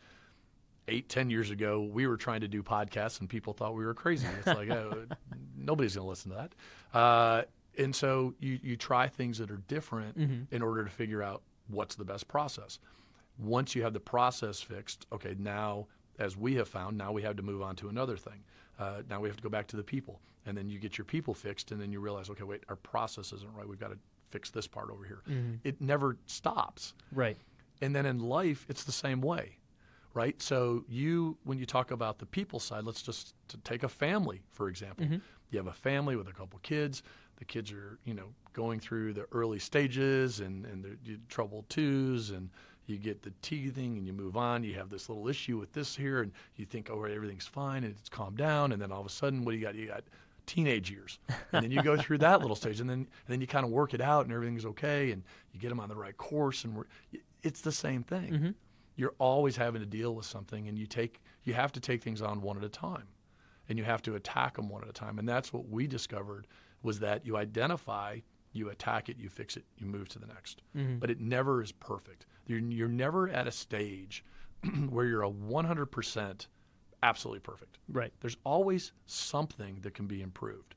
eight, 0.87 1.09
ten 1.09 1.29
years 1.29 1.51
ago, 1.51 1.81
we 1.81 2.07
were 2.07 2.17
trying 2.17 2.41
to 2.41 2.47
do 2.47 2.63
podcasts 2.63 3.19
and 3.19 3.29
people 3.29 3.53
thought 3.53 3.75
we 3.75 3.85
were 3.85 3.93
crazy. 3.93 4.27
It's 4.39 4.47
like, 4.47 4.69
oh, 4.71 5.05
nobody's 5.57 5.95
going 5.95 6.05
to 6.05 6.09
listen 6.09 6.31
to 6.31 6.37
that. 6.37 6.97
Uh, 6.97 7.43
and 7.77 7.95
so 7.95 8.33
you, 8.39 8.59
you 8.61 8.75
try 8.75 9.07
things 9.07 9.37
that 9.37 9.49
are 9.49 9.61
different 9.67 10.17
mm-hmm. 10.17 10.53
in 10.53 10.61
order 10.61 10.83
to 10.83 10.89
figure 10.89 11.23
out 11.23 11.41
what's 11.67 11.95
the 11.95 12.03
best 12.03 12.27
process. 12.27 12.79
Once 13.37 13.75
you 13.75 13.83
have 13.83 13.93
the 13.93 13.99
process 13.99 14.59
fixed, 14.59 15.07
okay, 15.11 15.35
now, 15.39 15.87
as 16.19 16.35
we 16.35 16.55
have 16.55 16.67
found, 16.67 16.97
now 16.97 17.11
we 17.11 17.21
have 17.21 17.35
to 17.37 17.43
move 17.43 17.61
on 17.61 17.75
to 17.77 17.89
another 17.89 18.17
thing. 18.17 18.43
Uh, 18.77 19.01
now 19.09 19.19
we 19.19 19.29
have 19.29 19.37
to 19.37 19.43
go 19.43 19.49
back 19.49 19.67
to 19.67 19.77
the 19.77 19.83
people. 19.83 20.19
And 20.45 20.57
then 20.57 20.69
you 20.69 20.79
get 20.79 20.97
your 20.97 21.05
people 21.05 21.33
fixed, 21.33 21.71
and 21.71 21.79
then 21.79 21.91
you 21.91 21.99
realize, 21.99 22.29
okay, 22.29 22.43
wait, 22.43 22.63
our 22.67 22.75
process 22.75 23.31
isn't 23.31 23.53
right. 23.53 23.67
We've 23.67 23.79
got 23.79 23.91
to 23.91 23.97
fix 24.31 24.49
this 24.49 24.67
part 24.67 24.89
over 24.89 25.05
here. 25.05 25.21
Mm-hmm. 25.29 25.55
It 25.63 25.79
never 25.79 26.17
stops. 26.25 26.93
Right. 27.11 27.37
And 27.81 27.95
then 27.95 28.05
in 28.05 28.19
life, 28.19 28.65
it's 28.67 28.83
the 28.83 28.91
same 28.91 29.21
way 29.21 29.57
right? 30.13 30.41
So 30.41 30.83
you, 30.87 31.37
when 31.43 31.57
you 31.57 31.65
talk 31.65 31.91
about 31.91 32.19
the 32.19 32.25
people 32.25 32.59
side, 32.59 32.83
let's 32.83 33.01
just 33.01 33.33
take 33.63 33.83
a 33.83 33.89
family 33.89 34.41
for 34.51 34.69
example. 34.69 35.05
Mm-hmm. 35.05 35.17
You 35.51 35.57
have 35.57 35.67
a 35.67 35.73
family 35.73 36.15
with 36.15 36.27
a 36.27 36.33
couple 36.33 36.59
kids. 36.59 37.03
The 37.37 37.45
kids 37.45 37.71
are, 37.71 37.97
you 38.05 38.13
know, 38.13 38.27
going 38.53 38.79
through 38.79 39.13
the 39.13 39.25
early 39.31 39.59
stages 39.59 40.39
and 40.39 40.65
and 40.65 40.83
the 40.83 41.19
trouble 41.27 41.65
twos, 41.69 42.29
and 42.29 42.49
you 42.85 42.97
get 42.97 43.21
the 43.21 43.33
teething, 43.41 43.97
and 43.97 44.05
you 44.05 44.13
move 44.13 44.37
on. 44.37 44.63
You 44.63 44.75
have 44.75 44.89
this 44.89 45.09
little 45.09 45.27
issue 45.27 45.57
with 45.57 45.73
this 45.73 45.95
here, 45.95 46.21
and 46.21 46.31
you 46.55 46.65
think, 46.65 46.89
oh, 46.91 47.03
everything's 47.03 47.47
fine, 47.47 47.83
and 47.83 47.95
it's 47.97 48.09
calmed 48.09 48.37
down, 48.37 48.71
and 48.71 48.81
then 48.81 48.91
all 48.91 49.01
of 49.01 49.07
a 49.07 49.09
sudden, 49.09 49.43
what 49.43 49.51
do 49.51 49.57
you 49.57 49.63
got? 49.63 49.75
You 49.75 49.87
got 49.87 50.03
teenage 50.45 50.91
years, 50.91 51.19
and 51.51 51.63
then 51.63 51.71
you 51.71 51.81
go 51.81 51.97
through 51.97 52.19
that 52.19 52.41
little 52.41 52.55
stage, 52.55 52.79
and 52.79 52.89
then 52.89 52.99
and 52.99 53.07
then 53.27 53.41
you 53.41 53.47
kind 53.47 53.65
of 53.65 53.71
work 53.71 53.93
it 53.93 54.01
out, 54.01 54.25
and 54.25 54.33
everything's 54.33 54.65
okay, 54.65 55.11
and 55.11 55.23
you 55.51 55.59
get 55.59 55.69
them 55.69 55.79
on 55.79 55.89
the 55.89 55.95
right 55.95 56.15
course, 56.17 56.63
and 56.63 56.83
it's 57.43 57.61
the 57.61 57.71
same 57.71 58.03
thing. 58.03 58.31
Mm-hmm 58.31 58.49
you're 59.01 59.15
always 59.17 59.55
having 59.55 59.81
to 59.81 59.87
deal 59.87 60.13
with 60.13 60.27
something 60.27 60.67
and 60.67 60.77
you 60.77 60.85
take 60.85 61.23
you 61.43 61.55
have 61.55 61.71
to 61.71 61.79
take 61.79 62.03
things 62.03 62.21
on 62.21 62.39
one 62.39 62.55
at 62.55 62.63
a 62.63 62.69
time 62.69 63.07
and 63.67 63.79
you 63.79 63.83
have 63.83 64.03
to 64.03 64.13
attack 64.13 64.57
them 64.57 64.69
one 64.69 64.83
at 64.83 64.89
a 64.89 64.93
time 64.93 65.17
and 65.17 65.27
that's 65.27 65.51
what 65.51 65.67
we 65.67 65.87
discovered 65.87 66.45
was 66.83 66.99
that 66.99 67.25
you 67.25 67.35
identify 67.35 68.19
you 68.53 68.69
attack 68.69 69.09
it 69.09 69.17
you 69.17 69.27
fix 69.27 69.57
it 69.57 69.65
you 69.79 69.87
move 69.87 70.07
to 70.07 70.19
the 70.19 70.27
next. 70.27 70.61
Mm-hmm. 70.77 70.99
but 70.99 71.09
it 71.09 71.19
never 71.19 71.63
is 71.63 71.71
perfect. 71.71 72.27
You're, 72.45 72.59
you're 72.59 72.87
never 72.87 73.27
at 73.27 73.47
a 73.47 73.51
stage 73.51 74.23
where 74.89 75.05
you're 75.05 75.23
a 75.23 75.31
100% 75.31 76.47
absolutely 77.01 77.39
perfect. 77.39 77.79
Right. 77.91 78.13
There's 78.19 78.37
always 78.43 78.91
something 79.07 79.79
that 79.81 79.95
can 79.95 80.05
be 80.05 80.21
improved 80.21 80.75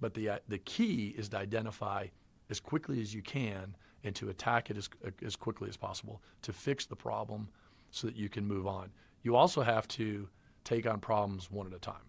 but 0.00 0.14
the 0.14 0.28
uh, 0.28 0.38
the 0.46 0.58
key 0.58 1.14
is 1.18 1.30
to 1.30 1.38
identify 1.38 2.06
as 2.48 2.60
quickly 2.60 3.00
as 3.00 3.12
you 3.12 3.22
can 3.22 3.74
and 4.06 4.14
to 4.14 4.30
attack 4.30 4.70
it 4.70 4.76
as, 4.78 4.88
as 5.24 5.34
quickly 5.36 5.68
as 5.68 5.76
possible 5.76 6.22
to 6.40 6.52
fix 6.52 6.86
the 6.86 6.96
problem 6.96 7.48
so 7.90 8.06
that 8.06 8.16
you 8.16 8.28
can 8.28 8.46
move 8.46 8.66
on. 8.66 8.88
You 9.22 9.34
also 9.34 9.62
have 9.62 9.88
to 9.88 10.28
take 10.64 10.86
on 10.86 11.00
problems 11.00 11.50
one 11.50 11.66
at 11.66 11.72
a 11.74 11.78
time. 11.78 12.06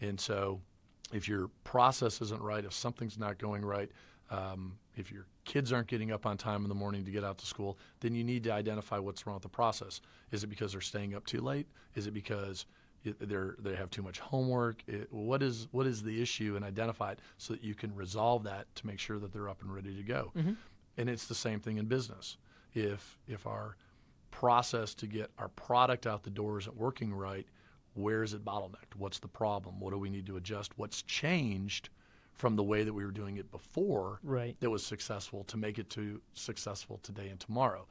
And 0.00 0.20
so 0.20 0.60
if 1.12 1.28
your 1.28 1.48
process 1.62 2.20
isn't 2.20 2.42
right, 2.42 2.64
if 2.64 2.72
something's 2.72 3.18
not 3.18 3.38
going 3.38 3.64
right, 3.64 3.90
um, 4.30 4.78
if 4.96 5.12
your 5.12 5.26
kids 5.44 5.72
aren't 5.72 5.86
getting 5.86 6.10
up 6.10 6.26
on 6.26 6.36
time 6.36 6.64
in 6.64 6.68
the 6.68 6.74
morning 6.74 7.04
to 7.04 7.10
get 7.12 7.22
out 7.22 7.38
to 7.38 7.46
school, 7.46 7.78
then 8.00 8.14
you 8.14 8.24
need 8.24 8.42
to 8.44 8.52
identify 8.52 8.98
what's 8.98 9.24
wrong 9.26 9.34
with 9.34 9.42
the 9.44 9.48
process. 9.48 10.00
Is 10.32 10.42
it 10.42 10.48
because 10.48 10.72
they're 10.72 10.80
staying 10.80 11.14
up 11.14 11.24
too 11.24 11.40
late? 11.40 11.68
Is 11.94 12.08
it 12.08 12.14
because 12.14 12.66
they're, 13.20 13.56
they 13.60 13.76
have 13.76 13.90
too 13.90 14.02
much 14.02 14.18
homework? 14.18 14.82
It, 14.88 15.12
what 15.12 15.42
is 15.42 15.68
what 15.70 15.86
is 15.86 16.02
the 16.02 16.22
issue, 16.22 16.56
and 16.56 16.64
identify 16.64 17.12
it 17.12 17.20
so 17.36 17.52
that 17.52 17.62
you 17.62 17.74
can 17.74 17.94
resolve 17.94 18.44
that 18.44 18.74
to 18.76 18.86
make 18.86 18.98
sure 18.98 19.18
that 19.18 19.32
they're 19.32 19.48
up 19.48 19.62
and 19.62 19.74
ready 19.74 19.94
to 19.96 20.02
go. 20.02 20.32
Mm-hmm. 20.36 20.52
And 20.96 21.08
it's 21.08 21.26
the 21.26 21.34
same 21.34 21.60
thing 21.60 21.78
in 21.78 21.86
business. 21.86 22.36
If 22.74 23.18
if 23.26 23.46
our 23.46 23.76
process 24.30 24.94
to 24.94 25.06
get 25.06 25.30
our 25.38 25.48
product 25.48 26.06
out 26.06 26.22
the 26.22 26.30
door 26.30 26.58
isn't 26.58 26.76
working 26.76 27.14
right, 27.14 27.46
where 27.94 28.22
is 28.22 28.34
it 28.34 28.44
bottlenecked? 28.44 28.96
What's 28.96 29.18
the 29.18 29.28
problem? 29.28 29.78
What 29.78 29.92
do 29.92 29.98
we 29.98 30.10
need 30.10 30.26
to 30.26 30.36
adjust? 30.36 30.76
What's 30.78 31.02
changed 31.02 31.90
from 32.32 32.56
the 32.56 32.62
way 32.62 32.82
that 32.82 32.92
we 32.92 33.04
were 33.04 33.10
doing 33.10 33.36
it 33.36 33.50
before 33.50 34.18
right. 34.22 34.56
that 34.60 34.70
was 34.70 34.84
successful 34.84 35.44
to 35.44 35.56
make 35.56 35.78
it 35.78 35.90
to 35.90 36.20
successful 36.32 36.98
today 37.02 37.28
and 37.28 37.38
tomorrow? 37.38 37.86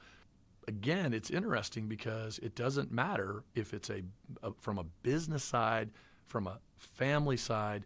Again, 0.68 1.14
it's 1.14 1.30
interesting 1.30 1.88
because 1.88 2.40
it 2.40 2.56
doesn't 2.56 2.92
matter 2.92 3.44
if 3.56 3.74
it's 3.74 3.90
a, 3.90 4.02
a 4.44 4.52
from 4.60 4.78
a 4.78 4.84
business 5.04 5.44
side, 5.44 5.92
from 6.26 6.48
a 6.48 6.60
family 6.78 7.38
side, 7.38 7.86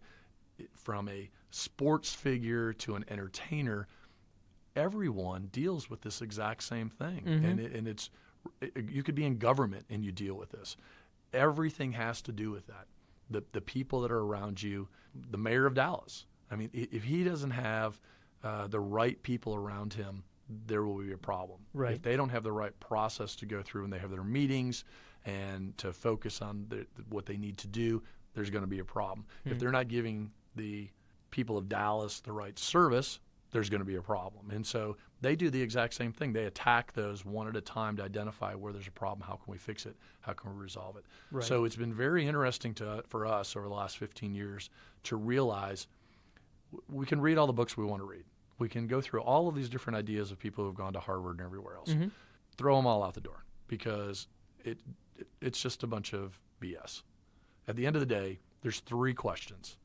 from 0.73 1.09
a 1.09 1.29
sports 1.51 2.13
figure 2.13 2.73
to 2.73 2.95
an 2.95 3.05
entertainer 3.09 3.87
everyone 4.75 5.49
deals 5.51 5.89
with 5.89 6.01
this 6.01 6.21
exact 6.21 6.63
same 6.63 6.89
thing, 6.89 7.23
mm-hmm. 7.25 7.45
and 7.45 7.59
it, 7.59 7.73
and 7.73 7.87
it's 7.87 8.09
it, 8.61 8.89
you 8.89 9.03
could 9.03 9.15
be 9.15 9.25
in 9.25 9.37
government 9.37 9.85
and 9.89 10.03
you 10.03 10.11
deal 10.11 10.35
with 10.35 10.51
this. 10.51 10.77
Everything 11.33 11.93
has 11.93 12.21
to 12.23 12.31
do 12.31 12.51
with 12.51 12.67
that. 12.67 12.87
The 13.29 13.43
the 13.51 13.61
people 13.61 14.01
that 14.01 14.11
are 14.11 14.21
around 14.21 14.61
you, 14.61 14.87
the 15.31 15.37
mayor 15.37 15.65
of 15.65 15.73
Dallas. 15.73 16.25
I 16.51 16.55
mean, 16.55 16.69
if 16.73 17.03
he 17.03 17.23
doesn't 17.23 17.51
have 17.51 17.99
uh, 18.43 18.67
the 18.67 18.79
right 18.79 19.21
people 19.23 19.55
around 19.55 19.93
him 19.93 20.23
there 20.67 20.83
will 20.83 20.97
be 20.97 21.11
a 21.11 21.17
problem. 21.17 21.59
Right. 21.73 21.95
If 21.95 22.01
they 22.01 22.15
don't 22.15 22.29
have 22.29 22.43
the 22.43 22.51
right 22.51 22.77
process 22.79 23.35
to 23.37 23.45
go 23.45 23.61
through 23.61 23.85
and 23.85 23.93
they 23.93 23.99
have 23.99 24.11
their 24.11 24.23
meetings 24.23 24.83
and 25.25 25.77
to 25.79 25.91
focus 25.91 26.41
on 26.41 26.65
the, 26.69 26.85
what 27.09 27.25
they 27.25 27.37
need 27.37 27.57
to 27.59 27.67
do, 27.67 28.03
there's 28.33 28.49
going 28.49 28.63
to 28.63 28.67
be 28.67 28.79
a 28.79 28.85
problem. 28.85 29.25
If 29.45 29.59
they're 29.59 29.71
not 29.71 29.87
giving 29.87 30.31
the 30.55 30.89
people 31.31 31.57
of 31.57 31.69
Dallas 31.69 32.19
the 32.19 32.31
right 32.31 32.57
service, 32.59 33.19
there's 33.55 33.69
going 33.69 33.79
to 33.79 33.85
be 33.85 33.95
a 33.95 34.01
problem. 34.01 34.51
And 34.51 34.67
so 34.67 34.97
they 35.21 35.33
do 35.37 35.49
the 35.49 35.61
exact 35.61 35.93
same 35.93 36.11
thing. 36.11 36.33
They 36.33 36.43
attack 36.43 36.91
those 36.91 37.23
one 37.23 37.47
at 37.47 37.55
a 37.55 37.61
time 37.61 37.95
to 37.95 38.03
identify 38.03 38.53
where 38.53 38.73
there's 38.73 38.89
a 38.89 38.91
problem. 38.91 39.25
How 39.25 39.35
can 39.35 39.49
we 39.49 39.57
fix 39.57 39.85
it? 39.85 39.95
How 40.19 40.33
can 40.33 40.53
we 40.53 40.61
resolve 40.61 40.97
it? 40.97 41.05
Right. 41.31 41.41
So 41.41 41.63
it's 41.63 41.77
been 41.77 41.93
very 41.93 42.27
interesting 42.27 42.73
to 42.75 43.01
for 43.07 43.25
us 43.25 43.55
over 43.55 43.69
the 43.69 43.73
last 43.73 43.97
15 43.97 44.35
years 44.35 44.69
to 45.03 45.15
realize 45.15 45.87
we 46.91 47.05
can 47.05 47.21
read 47.21 47.37
all 47.37 47.47
the 47.47 47.53
books 47.53 47.77
we 47.77 47.85
want 47.85 48.01
to 48.01 48.05
read. 48.05 48.25
We 48.59 48.67
can 48.67 48.87
go 48.87 48.99
through 48.99 49.21
all 49.21 49.47
of 49.47 49.55
these 49.55 49.69
different 49.69 49.95
ideas 49.95 50.31
of 50.31 50.37
people 50.37 50.65
who've 50.65 50.75
gone 50.75 50.91
to 50.91 50.99
Harvard 50.99 51.37
and 51.37 51.45
everywhere 51.45 51.77
else. 51.77 51.91
Mm-hmm. 51.91 52.09
Throw 52.57 52.75
them 52.75 52.85
all 52.85 53.03
out 53.03 53.13
the 53.13 53.21
door 53.21 53.45
because 53.67 54.27
it, 54.65 54.79
it 55.17 55.27
it's 55.39 55.61
just 55.61 55.81
a 55.83 55.87
bunch 55.87 56.13
of 56.13 56.37
BS. 56.61 57.03
At 57.69 57.77
the 57.77 57.87
end 57.87 57.95
of 57.95 58.01
the 58.01 58.05
day, 58.05 58.39
there's 58.63 58.81
three 58.81 59.13
questions 59.13 59.77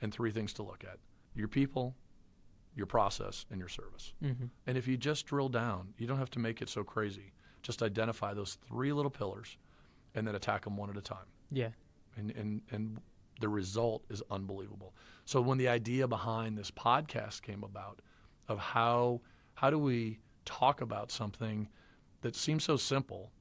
and 0.00 0.14
three 0.14 0.30
things 0.30 0.52
to 0.52 0.62
look 0.62 0.84
at: 0.84 1.00
your 1.34 1.48
people, 1.48 1.96
your 2.76 2.86
process, 2.86 3.46
and 3.50 3.58
your 3.58 3.68
service. 3.68 4.12
Mhm. 4.22 4.50
And 4.66 4.76
if 4.78 4.86
you 4.86 4.96
just 4.96 5.26
drill 5.26 5.48
down, 5.48 5.94
you 5.98 6.06
don't 6.06 6.18
have 6.18 6.30
to 6.30 6.38
make 6.38 6.60
it 6.62 6.68
so 6.68 6.84
crazy. 6.84 7.32
Just 7.62 7.82
identify 7.82 8.34
those 8.34 8.54
three 8.56 8.92
little 8.92 9.10
pillars, 9.10 9.56
and 10.14 10.26
then 10.26 10.34
attack 10.34 10.64
them 10.64 10.76
one 10.76 10.88
at 10.90 10.96
a 10.96 11.00
time 11.02 11.26
Yeah. 11.50 11.70
and, 12.16 12.30
and, 12.32 12.62
and 12.70 13.00
the 13.40 13.48
result 13.48 14.04
is 14.08 14.22
unbelievable. 14.30 14.94
So 15.24 15.40
when 15.40 15.58
the 15.58 15.68
idea 15.68 16.06
behind 16.08 16.56
this 16.56 16.70
podcast 16.70 17.42
came 17.42 17.64
about 17.64 18.00
of 18.48 18.58
how 18.58 19.20
how 19.54 19.70
do 19.70 19.78
we 19.78 20.20
talk 20.44 20.80
about 20.82 21.10
something 21.10 21.68
that 22.20 22.36
seems 22.36 22.62
so 22.64 22.76
simple 22.76 23.32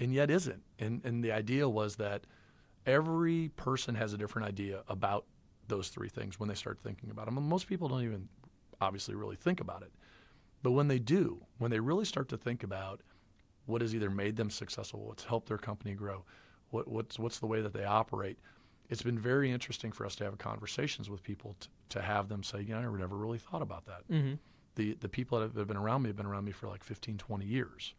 and 0.00 0.12
yet 0.14 0.30
isn't. 0.30 0.62
And 0.78 1.04
and 1.04 1.22
the 1.24 1.32
idea 1.32 1.68
was 1.68 1.96
that 1.96 2.24
every 2.86 3.48
person 3.56 3.94
has 3.96 4.12
a 4.12 4.18
different 4.18 4.48
idea 4.48 4.82
about 4.88 5.26
those 5.68 5.88
three 5.88 6.08
things 6.08 6.38
when 6.38 6.48
they 6.48 6.54
start 6.54 6.78
thinking 6.80 7.10
about 7.10 7.26
them. 7.26 7.36
And 7.36 7.46
most 7.48 7.66
people 7.66 7.88
don't 7.88 8.04
even 8.04 8.28
obviously 8.80 9.14
really 9.14 9.36
think 9.36 9.60
about 9.60 9.82
it. 9.82 9.92
But 10.62 10.72
when 10.72 10.88
they 10.88 10.98
do, 10.98 11.42
when 11.58 11.70
they 11.70 11.80
really 11.80 12.04
start 12.04 12.28
to 12.30 12.36
think 12.36 12.62
about 12.62 13.00
what 13.66 13.82
has 13.82 13.94
either 13.94 14.10
made 14.10 14.36
them 14.36 14.50
successful, 14.50 15.06
what's 15.06 15.24
helped 15.24 15.48
their 15.48 15.58
company 15.58 15.94
grow, 15.94 16.24
what, 16.70 16.88
what's 16.88 17.18
what's 17.18 17.38
the 17.38 17.46
way 17.46 17.60
that 17.60 17.72
they 17.72 17.84
operate. 17.84 18.38
It's 18.88 19.02
been 19.02 19.18
very 19.18 19.50
interesting 19.50 19.90
for 19.92 20.06
us 20.06 20.14
to 20.16 20.24
have 20.24 20.38
conversations 20.38 21.10
with 21.10 21.22
people 21.22 21.56
to, 21.60 21.68
to 21.90 22.02
have 22.02 22.28
them 22.28 22.42
say, 22.42 22.60
you 22.60 22.68
know, 22.68 22.78
I 22.78 22.82
never, 22.82 22.98
never 22.98 23.16
really 23.16 23.38
thought 23.38 23.62
about 23.62 23.86
that. 23.86 24.08
Mm-hmm. 24.10 24.34
The 24.76 24.96
the 25.00 25.08
people 25.08 25.40
that 25.40 25.56
have 25.56 25.66
been 25.68 25.76
around 25.76 26.02
me 26.02 26.08
have 26.08 26.16
been 26.16 26.26
around 26.26 26.44
me 26.44 26.52
for 26.52 26.68
like 26.68 26.84
15, 26.84 27.18
20 27.18 27.44
years. 27.44 27.94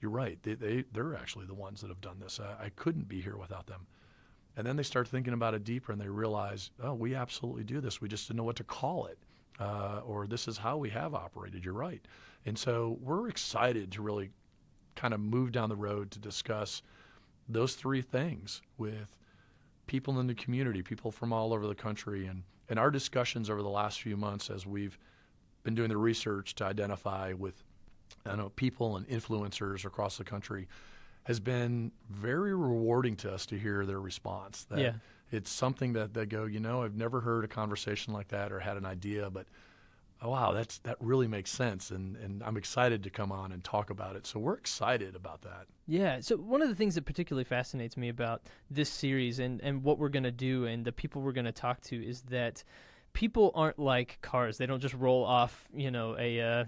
You're 0.00 0.10
right. 0.10 0.38
They, 0.42 0.54
they 0.54 0.84
they're 0.92 1.16
actually 1.16 1.46
the 1.46 1.54
ones 1.54 1.80
that 1.80 1.88
have 1.88 2.00
done 2.00 2.18
this. 2.20 2.40
I, 2.40 2.66
I 2.66 2.68
couldn't 2.70 3.08
be 3.08 3.20
here 3.20 3.36
without 3.36 3.66
them. 3.66 3.86
And 4.56 4.66
then 4.66 4.76
they 4.76 4.82
start 4.82 5.08
thinking 5.08 5.32
about 5.32 5.54
it 5.54 5.64
deeper 5.64 5.90
and 5.90 6.00
they 6.00 6.08
realize, 6.08 6.70
oh, 6.82 6.94
we 6.94 7.14
absolutely 7.14 7.64
do 7.64 7.80
this. 7.80 8.00
We 8.00 8.08
just 8.08 8.28
didn't 8.28 8.38
know 8.38 8.44
what 8.44 8.56
to 8.56 8.64
call 8.64 9.06
it. 9.06 9.18
Uh, 9.58 10.00
or 10.04 10.26
this 10.26 10.48
is 10.48 10.58
how 10.58 10.76
we 10.76 10.90
have 10.90 11.14
operated. 11.14 11.64
You're 11.64 11.74
right. 11.74 12.04
And 12.44 12.58
so 12.58 12.98
we're 13.00 13.28
excited 13.28 13.92
to 13.92 14.02
really 14.02 14.30
kind 14.96 15.14
of 15.14 15.20
move 15.20 15.52
down 15.52 15.68
the 15.68 15.76
road 15.76 16.10
to 16.12 16.18
discuss 16.18 16.82
those 17.48 17.74
three 17.74 18.02
things 18.02 18.62
with 18.78 19.16
people 19.86 20.18
in 20.18 20.26
the 20.26 20.34
community, 20.34 20.82
people 20.82 21.10
from 21.10 21.32
all 21.32 21.52
over 21.52 21.66
the 21.66 21.74
country. 21.74 22.26
And, 22.26 22.42
and 22.68 22.78
our 22.78 22.90
discussions 22.90 23.48
over 23.48 23.62
the 23.62 23.68
last 23.68 24.00
few 24.00 24.16
months 24.16 24.50
as 24.50 24.66
we've 24.66 24.98
been 25.62 25.74
doing 25.74 25.88
the 25.88 25.96
research 25.96 26.54
to 26.56 26.64
identify 26.64 27.32
with 27.32 27.62
I 28.26 28.36
know 28.36 28.50
people 28.50 28.96
and 28.96 29.06
influencers 29.08 29.84
across 29.84 30.16
the 30.16 30.24
country 30.24 30.68
has 31.24 31.40
been 31.40 31.90
very 32.10 32.54
rewarding 32.54 33.16
to 33.16 33.32
us 33.32 33.46
to 33.46 33.58
hear 33.58 33.84
their 33.86 34.00
response. 34.00 34.64
That 34.64 34.78
Yeah. 34.78 34.92
It's 35.34 35.50
something 35.50 35.92
that 35.94 36.14
they 36.14 36.26
go, 36.26 36.44
you 36.44 36.60
know, 36.60 36.82
I've 36.82 36.96
never 36.96 37.20
heard 37.20 37.44
a 37.44 37.48
conversation 37.48 38.12
like 38.12 38.28
that 38.28 38.52
or 38.52 38.60
had 38.60 38.76
an 38.76 38.86
idea, 38.86 39.30
but 39.30 39.46
oh 40.22 40.30
wow, 40.30 40.52
that's 40.52 40.78
that 40.78 40.96
really 41.00 41.28
makes 41.28 41.50
sense, 41.50 41.90
and 41.90 42.16
and 42.16 42.42
I'm 42.42 42.56
excited 42.56 43.02
to 43.04 43.10
come 43.10 43.30
on 43.30 43.52
and 43.52 43.62
talk 43.62 43.90
about 43.90 44.16
it. 44.16 44.26
So 44.26 44.40
we're 44.40 44.54
excited 44.54 45.14
about 45.14 45.42
that. 45.42 45.66
Yeah. 45.86 46.20
So 46.20 46.36
one 46.36 46.62
of 46.62 46.68
the 46.68 46.74
things 46.74 46.94
that 46.94 47.04
particularly 47.04 47.44
fascinates 47.44 47.96
me 47.96 48.08
about 48.08 48.42
this 48.70 48.88
series 48.88 49.38
and, 49.38 49.60
and 49.60 49.82
what 49.82 49.98
we're 49.98 50.08
going 50.08 50.24
to 50.24 50.32
do 50.32 50.64
and 50.64 50.84
the 50.84 50.92
people 50.92 51.20
we're 51.20 51.32
going 51.32 51.44
to 51.44 51.52
talk 51.52 51.82
to 51.82 51.96
is 51.96 52.22
that 52.22 52.64
people 53.14 53.52
aren't 53.54 53.78
like 53.78 54.18
cars. 54.20 54.58
They 54.58 54.66
don't 54.66 54.80
just 54.80 54.94
roll 54.94 55.24
off, 55.24 55.66
you 55.74 55.90
know, 55.90 56.16
a, 56.18 56.40
uh, 56.40 56.64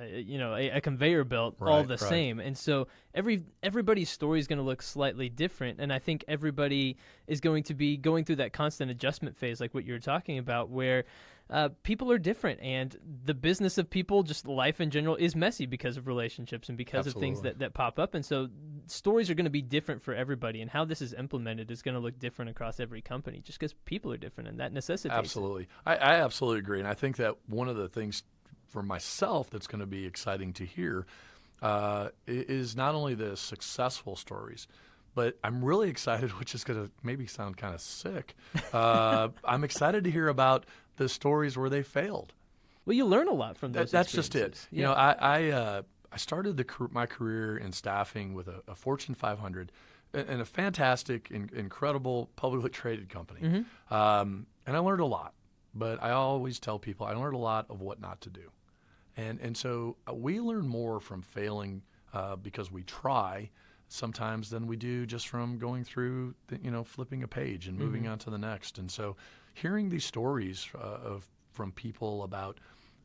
a 0.00 0.20
you 0.20 0.38
know, 0.38 0.54
a, 0.54 0.70
a 0.70 0.80
conveyor 0.80 1.24
belt 1.24 1.56
all 1.60 1.82
the 1.82 1.94
right. 1.94 2.00
same. 2.00 2.38
And 2.38 2.56
so 2.56 2.86
every 3.14 3.42
everybody's 3.62 4.10
story 4.10 4.38
is 4.38 4.46
going 4.46 4.58
to 4.58 4.64
look 4.64 4.82
slightly 4.82 5.28
different. 5.28 5.80
And 5.80 5.92
I 5.92 5.98
think 5.98 6.24
everybody 6.28 6.96
is 7.26 7.40
going 7.40 7.64
to 7.64 7.74
be 7.74 7.96
going 7.96 8.24
through 8.24 8.36
that 8.36 8.52
constant 8.52 8.90
adjustment 8.90 9.36
phase, 9.36 9.60
like 9.60 9.74
what 9.74 9.84
you 9.84 9.94
were 9.94 9.98
talking 9.98 10.38
about, 10.38 10.68
where 10.68 11.04
uh, 11.50 11.68
people 11.82 12.12
are 12.12 12.18
different, 12.18 12.60
and 12.60 12.96
the 13.24 13.34
business 13.34 13.76
of 13.76 13.90
people, 13.90 14.22
just 14.22 14.46
life 14.46 14.80
in 14.80 14.90
general, 14.90 15.16
is 15.16 15.34
messy 15.34 15.66
because 15.66 15.96
of 15.96 16.06
relationships 16.06 16.68
and 16.68 16.78
because 16.78 17.06
of 17.06 17.14
things 17.14 17.42
that, 17.42 17.58
that 17.58 17.74
pop 17.74 17.98
up. 17.98 18.14
And 18.14 18.24
so 18.24 18.48
stories 18.86 19.28
are 19.30 19.34
going 19.34 19.44
to 19.44 19.50
be 19.50 19.62
different 19.62 20.02
for 20.02 20.14
everybody, 20.14 20.62
and 20.62 20.70
how 20.70 20.84
this 20.84 21.02
is 21.02 21.12
implemented 21.12 21.70
is 21.70 21.82
going 21.82 21.94
to 21.94 22.00
look 22.00 22.18
different 22.18 22.50
across 22.50 22.78
every 22.78 23.02
company, 23.02 23.40
just 23.40 23.58
because 23.58 23.74
people 23.84 24.12
are 24.12 24.16
different, 24.16 24.48
and 24.48 24.60
that 24.60 24.72
necessitates. 24.72 25.18
Absolutely. 25.18 25.66
I, 25.84 25.96
I 25.96 26.14
absolutely 26.20 26.60
agree. 26.60 26.78
And 26.78 26.88
I 26.88 26.94
think 26.94 27.16
that 27.16 27.34
one 27.48 27.68
of 27.68 27.76
the 27.76 27.88
things 27.88 28.22
for 28.68 28.82
myself 28.82 29.50
that's 29.50 29.66
going 29.66 29.80
to 29.80 29.86
be 29.86 30.06
exciting 30.06 30.52
to 30.54 30.64
hear 30.64 31.06
uh, 31.62 32.10
is 32.26 32.76
not 32.76 32.94
only 32.94 33.14
the 33.14 33.36
successful 33.36 34.14
stories, 34.14 34.68
but 35.14 35.36
I'm 35.42 35.64
really 35.64 35.90
excited, 35.96 36.30
which 36.38 36.54
is 36.54 36.64
going 36.64 36.84
to 36.84 36.90
maybe 37.02 37.26
sound 37.26 37.56
kind 37.56 37.74
of 37.74 37.80
sick. 37.80 38.34
Uh, 38.72 39.28
I'm 39.44 39.64
excited 39.64 40.04
to 40.04 40.10
hear 40.10 40.28
about 40.28 40.64
the 41.00 41.08
stories 41.08 41.56
where 41.56 41.70
they 41.70 41.82
failed. 41.82 42.34
Well, 42.84 42.94
you 42.94 43.06
learn 43.06 43.26
a 43.28 43.32
lot 43.32 43.56
from 43.56 43.72
That, 43.72 43.80
those. 43.80 43.90
that's 43.90 44.12
just 44.12 44.34
it. 44.34 44.38
experiences. 44.38 44.68
You 44.70 44.82
know, 44.82 44.92
I 44.92 45.12
I, 45.18 45.48
uh, 45.50 45.82
I 46.12 46.16
started 46.18 46.56
the 46.58 46.66
my 46.90 47.06
career 47.06 47.56
in 47.56 47.72
staffing 47.72 48.34
with 48.34 48.48
a, 48.48 48.62
a 48.68 48.74
Fortune 48.74 49.14
500 49.14 49.72
and 50.12 50.40
a 50.42 50.44
fantastic, 50.44 51.30
in, 51.30 51.48
incredible 51.54 52.28
publicly 52.36 52.68
traded 52.70 53.08
company, 53.08 53.40
Mm-hmm. 53.40 53.94
um, 53.94 54.46
and 54.66 54.76
I 54.76 54.80
learned 54.80 55.00
a 55.00 55.06
lot. 55.06 55.32
But 55.74 56.02
I 56.02 56.10
always 56.10 56.58
tell 56.58 56.78
people 56.78 57.06
I 57.06 57.14
learned 57.14 57.34
a 57.36 57.44
lot 57.52 57.66
of 57.70 57.80
what 57.80 58.00
not 58.00 58.20
to 58.22 58.30
do, 58.30 58.50
and 59.16 59.38
and 59.40 59.56
so 59.56 59.96
uh, 60.08 60.12
we 60.12 60.40
learn 60.40 60.66
more 60.68 61.00
from 61.00 61.22
failing 61.22 61.82
uh, 62.12 62.34
because 62.36 62.70
we 62.72 62.82
try 62.82 63.50
sometimes 63.88 64.50
than 64.50 64.66
we 64.66 64.76
do 64.76 65.04
just 65.06 65.26
from 65.28 65.58
going 65.58 65.82
through, 65.84 66.34
the, 66.48 66.58
you 66.62 66.70
know, 66.70 66.84
flipping 66.84 67.22
a 67.24 67.28
page 67.28 67.66
and 67.68 67.76
moving 67.78 68.06
on 68.06 68.18
to 68.18 68.30
the 68.30 68.38
next. 68.38 68.78
And 68.78 68.88
so, 68.90 69.16
hearing 69.54 69.88
these 69.88 70.04
stories 70.04 70.68
uh, 70.74 70.78
of 70.78 71.26
from 71.52 71.72
people 71.72 72.22
about 72.22 72.58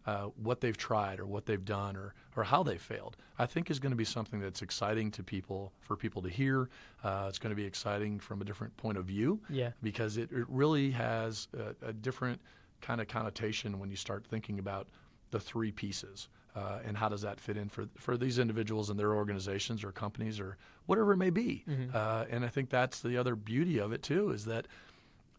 uh, 0.05 0.25
what 0.41 0.61
they've 0.61 0.77
tried 0.77 1.19
or 1.19 1.25
what 1.25 1.45
they've 1.47 1.65
done 1.65 1.95
or, 1.97 2.13
or 2.35 2.43
how 2.43 2.61
they 2.61 2.77
failed, 2.77 3.17
I 3.39 3.47
think 3.47 3.71
is 3.71 3.79
going 3.79 3.91
to 3.91 3.95
be 3.97 4.05
something 4.05 4.39
that's 4.39 4.61
exciting 4.61 5.09
to 5.11 5.23
people 5.23 5.71
for 5.81 5.95
people 5.95 6.21
to 6.21 6.29
hear. 6.29 6.69
Uh, 7.03 7.25
it's 7.27 7.39
going 7.39 7.49
to 7.49 7.55
be 7.55 7.65
exciting 7.65 8.19
from 8.19 8.39
a 8.41 8.45
different 8.45 8.77
point 8.77 8.97
of 8.99 9.05
view 9.05 9.39
Yeah. 9.49 9.71
because 9.81 10.17
it, 10.17 10.31
it 10.31 10.45
really 10.47 10.91
has 10.91 11.47
a, 11.57 11.87
a 11.87 11.93
different 11.93 12.39
kind 12.81 13.01
of 13.01 13.07
connotation 13.07 13.79
when 13.79 13.89
you 13.89 13.95
start 13.95 14.25
thinking 14.27 14.59
about 14.59 14.87
the 15.31 15.39
three 15.39 15.71
pieces 15.71 16.29
uh, 16.55 16.79
and 16.85 16.95
how 16.95 17.09
does 17.09 17.21
that 17.23 17.39
fit 17.39 17.57
in 17.57 17.67
for 17.67 17.87
for 17.97 18.15
these 18.15 18.37
individuals 18.37 18.89
and 18.91 18.97
their 18.99 19.13
organizations 19.15 19.83
or 19.83 19.91
companies 19.91 20.39
or 20.39 20.55
whatever 20.85 21.13
it 21.13 21.17
may 21.17 21.31
be. 21.31 21.65
Uh, 21.93 22.25
and 22.29 22.45
I 22.45 22.47
think 22.49 22.69
that's 22.69 23.01
the 23.01 23.17
other 23.17 23.35
beauty 23.35 23.79
of 23.79 23.91
it 23.91 24.03
too 24.03 24.29
is 24.29 24.45
that 24.45 24.67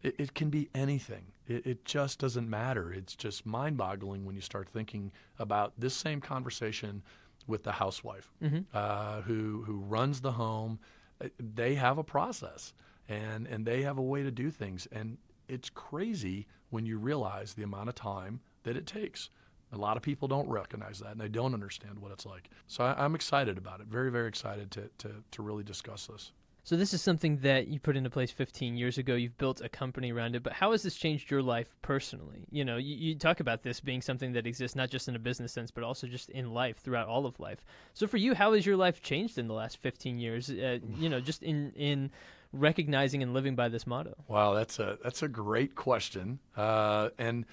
it, 0.07 0.15
it 0.19 0.35
can 0.35 0.51
be 0.51 0.69
anything. 0.75 1.25
It, 1.49 1.67
it 1.67 1.85
just 1.85 2.19
doesn't 2.19 2.49
matter. 2.49 2.93
It's 2.93 3.15
just 3.17 3.47
mind-boggling 3.47 4.25
when 4.25 4.35
you 4.35 4.41
start 4.43 4.69
thinking 4.69 5.13
about 5.39 5.73
this 5.79 5.95
same 5.95 6.21
conversation 6.21 7.03
with 7.47 7.63
the 7.63 7.73
housewife 7.73 8.29
uh, 8.75 9.21
who 9.23 9.63
who 9.67 9.77
runs 9.97 10.21
the 10.21 10.33
home. 10.33 10.79
Uh, 11.21 11.29
They 11.55 11.75
have 11.77 11.99
a 11.99 12.05
process 12.05 12.73
and 13.09 13.47
and 13.47 13.65
they 13.67 13.83
have 13.83 13.99
a 13.99 14.03
way 14.13 14.23
to 14.23 14.31
do 14.31 14.51
things, 14.51 14.89
and 14.93 15.19
it's 15.49 15.71
crazy 15.71 16.47
when 16.71 16.87
you 16.87 16.99
realize 16.99 17.55
the 17.55 17.63
amount 17.63 17.89
of 17.89 17.95
time 17.95 18.41
that 18.65 18.77
it 18.77 18.87
takes. 18.87 19.31
A 19.73 19.77
lot 19.77 19.97
of 19.97 20.03
people 20.03 20.29
don't 20.29 20.49
recognize 20.49 20.99
that, 21.01 21.13
and 21.13 21.21
they 21.21 21.29
don't 21.29 21.55
understand 21.55 21.99
what 22.01 22.13
it's 22.13 22.27
like. 22.27 22.51
So 22.67 22.85
I, 22.85 23.05
I'm 23.05 23.15
excited 23.15 23.59
about 23.59 23.81
it. 23.81 23.87
Very, 23.87 24.11
very 24.11 24.29
excited 24.29 24.71
to, 24.73 24.83
to, 24.99 25.09
to 25.33 25.43
really 25.43 25.65
discuss 25.65 26.07
this. 26.07 26.33
So 26.67 26.75
this 26.75 26.93
is 26.93 27.01
something 27.01 27.37
that 27.43 27.69
you 27.69 27.79
put 27.79 27.97
into 27.97 28.11
place 28.11 28.33
15 28.33 28.77
years 28.77 28.99
ago. 28.99 29.15
You've 29.15 29.39
built 29.39 29.61
a 29.61 29.69
company 29.69 30.11
around 30.11 30.35
it, 30.35 30.43
but 30.43 30.53
how 30.53 30.73
has 30.73 30.83
this 30.83 30.97
changed 30.97 31.31
your 31.31 31.41
life 31.41 31.77
personally? 31.81 32.49
You 32.51 32.65
know, 32.65 32.77
you, 32.77 32.97
you 32.97 33.15
talk 33.15 33.39
about 33.39 33.63
this 33.63 33.79
being 33.79 34.03
something 34.03 34.33
that 34.33 34.49
exists 34.49 34.75
not 34.75 34.91
just 34.91 35.07
in 35.07 35.15
a 35.15 35.21
business 35.21 35.53
sense, 35.53 35.71
but 35.71 35.85
also 35.85 36.09
just 36.09 36.29
in 36.29 36.53
life 36.53 36.79
throughout 36.79 37.07
all 37.07 37.25
of 37.25 37.39
life. 37.39 37.65
So 37.95 38.09
for 38.09 38.17
you, 38.17 38.35
how 38.35 38.53
has 38.55 38.67
your 38.67 38.77
life 38.77 39.01
changed 39.01 39.39
in 39.39 39.47
the 39.47 39.55
last 39.55 39.77
15 39.77 40.19
years? 40.19 40.51
Uh, 40.51 40.81
you 40.99 41.09
know, 41.09 41.21
just 41.21 41.45
in 41.45 41.71
in 41.77 42.11
recognizing 42.53 43.23
and 43.23 43.33
living 43.33 43.55
by 43.55 43.69
this 43.69 43.87
motto. 43.87 44.17
Wow, 44.27 44.55
that's 44.55 44.81
a 44.81 44.99
that's 45.05 45.23
a 45.23 45.29
great 45.29 45.77
question. 45.77 46.41
Uh, 46.57 47.11
and 47.17 47.45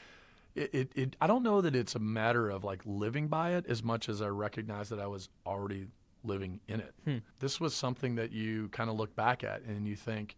it, 0.56 0.73
it, 0.73 0.91
it, 0.95 1.15
I 1.21 1.28
don't 1.28 1.43
know 1.43 1.62
that 1.62 1.76
it's 1.76 1.93
a 1.93 1.99
matter 1.99 2.49
of 2.49 2.63
like 2.63 2.82
living 2.84 3.28
by 3.28 3.58
it 3.58 3.67
as 3.67 3.84
much 3.84 4.10
as 4.10 4.23
I 4.23 4.30
recognize 4.30 4.89
that 4.89 4.99
I 4.99 5.06
was 5.06 5.30
already 5.45 5.86
living 6.24 6.60
in 6.68 6.80
it. 6.80 6.94
Hmm. 7.06 7.18
This 7.40 7.60
was 7.60 7.74
something 7.74 8.16
that 8.16 8.32
you 8.32 8.70
kind 8.70 8.90
of 8.90 8.96
look 8.96 9.16
back 9.16 9.44
at 9.44 9.62
and 9.64 9.88
you 9.88 9.96
think, 9.96 10.36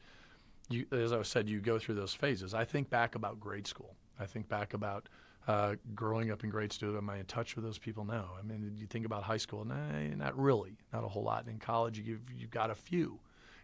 you, 0.70 0.86
as 0.92 1.14
I 1.14 1.22
said, 1.22 1.48
you 1.48 1.62
go 1.62 1.78
through 1.78 1.96
those 1.96 2.14
phases. 2.14 2.54
I 2.54 2.66
think 2.66 2.90
back 2.90 3.16
about 3.16 3.40
grade 3.40 3.68
school. 3.68 3.96
I 4.20 4.26
think 4.26 4.48
back 4.50 4.74
about 4.74 5.10
uh, 5.48 5.76
growing 5.94 6.32
up 6.32 6.44
in 6.44 6.50
grade 6.50 6.74
school. 6.74 6.98
Am 6.98 7.10
I 7.10 7.18
in 7.18 7.26
touch 7.26 7.56
with 7.56 7.64
those 7.64 7.78
people? 7.78 8.04
No. 8.04 8.26
I 8.40 8.42
mean, 8.42 8.74
you 8.76 8.88
think 8.88 9.06
about 9.06 9.24
high 9.24 9.38
school? 9.38 9.64
Nah, 9.64 9.76
not 10.16 10.38
really. 10.38 10.78
Not 10.92 11.04
a 11.04 11.08
whole 11.08 11.24
lot. 11.24 11.42
And 11.42 11.50
in 11.50 11.60
college, 11.60 12.00
you've, 12.00 12.22
you've 12.36 12.52
got 12.52 12.72
a 12.72 12.76
few. 12.76 13.20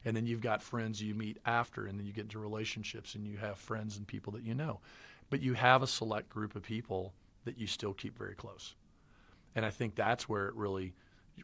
And 0.06 0.16
then 0.16 0.26
you've 0.26 0.42
got 0.42 0.64
friends 0.64 1.02
you 1.02 1.14
meet 1.14 1.38
after, 1.46 1.86
and 1.86 1.98
then 1.98 2.08
you 2.08 2.14
get 2.14 2.24
into 2.24 2.40
relationships 2.40 3.14
and 3.14 3.28
you 3.28 3.38
have 3.38 3.58
friends 3.58 3.98
and 3.98 4.08
people 4.08 4.34
that 4.34 4.44
you 4.44 4.56
know. 4.56 4.80
But 5.30 5.42
you 5.42 5.54
have 5.54 5.84
a 5.84 5.88
select 5.88 6.30
group 6.30 6.56
of 6.56 6.64
people 6.64 7.14
that 7.46 7.58
you 7.58 7.68
still 7.68 7.94
keep 7.94 8.18
very 8.18 8.36
close. 8.36 8.76
And 9.56 9.66
I 9.66 9.70
think 9.70 9.96
that's 9.96 10.28
where 10.28 10.48
it 10.48 10.56
really, 10.56 10.94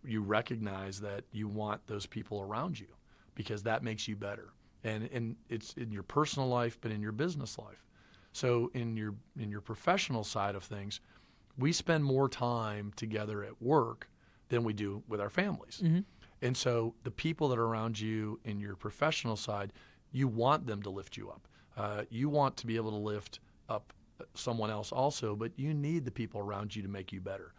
you 0.04 0.21
recognize 0.21 1.00
that 1.02 1.23
you 1.32 1.47
want 1.47 1.86
those 1.88 2.06
people 2.06 2.41
around 2.41 2.80
you 2.80 2.88
because 3.36 3.63
that 3.63 3.84
makes 3.84 4.08
you 4.08 4.15
better 4.15 4.54
and 4.84 5.10
and 5.12 5.36
it's 5.50 5.73
in 5.73 5.91
your 5.91 6.04
personal 6.04 6.47
life, 6.47 6.78
but 6.82 6.91
in 6.91 7.02
your 7.02 7.12
business 7.12 7.58
life. 7.58 7.84
So 8.34 8.71
in 8.73 8.95
your 8.95 9.15
in 9.39 9.50
your 9.50 9.62
professional 9.62 10.23
side 10.23 10.56
of 10.56 10.63
things, 10.63 11.02
we 11.58 11.71
spend 11.71 12.04
more 12.04 12.30
time 12.30 12.93
together 12.95 13.43
at 13.43 13.62
work 13.62 14.10
than 14.50 14.63
we 14.63 14.73
do 14.73 15.04
with 15.08 15.19
our 15.19 15.30
families. 15.30 15.82
Mm-hmm. 15.84 16.00
And 16.41 16.56
so 16.56 16.93
the 17.04 17.12
people 17.12 17.50
that 17.50 17.58
are 17.58 17.65
around 17.65 18.00
you 18.00 18.39
in 18.45 18.60
your 18.60 18.76
professional 18.76 19.36
side, 19.36 19.73
you 20.12 20.28
want 20.28 20.67
them 20.67 20.82
to 20.84 20.89
lift 20.89 21.17
you 21.17 21.30
up. 21.30 21.47
Uh, 21.76 22.04
you 22.10 22.30
want 22.30 22.56
to 22.58 22.67
be 22.67 22.76
able 22.76 22.91
to 22.91 22.97
lift 22.97 23.39
up 23.69 23.93
someone 24.36 24.69
else 24.69 24.91
also, 24.91 25.36
but 25.36 25.52
you 25.58 25.73
need 25.73 26.06
the 26.06 26.12
people 26.12 26.39
around 26.39 26.76
you 26.76 26.82
to 26.82 26.88
make 26.88 27.12
you 27.12 27.19
better. 27.19 27.54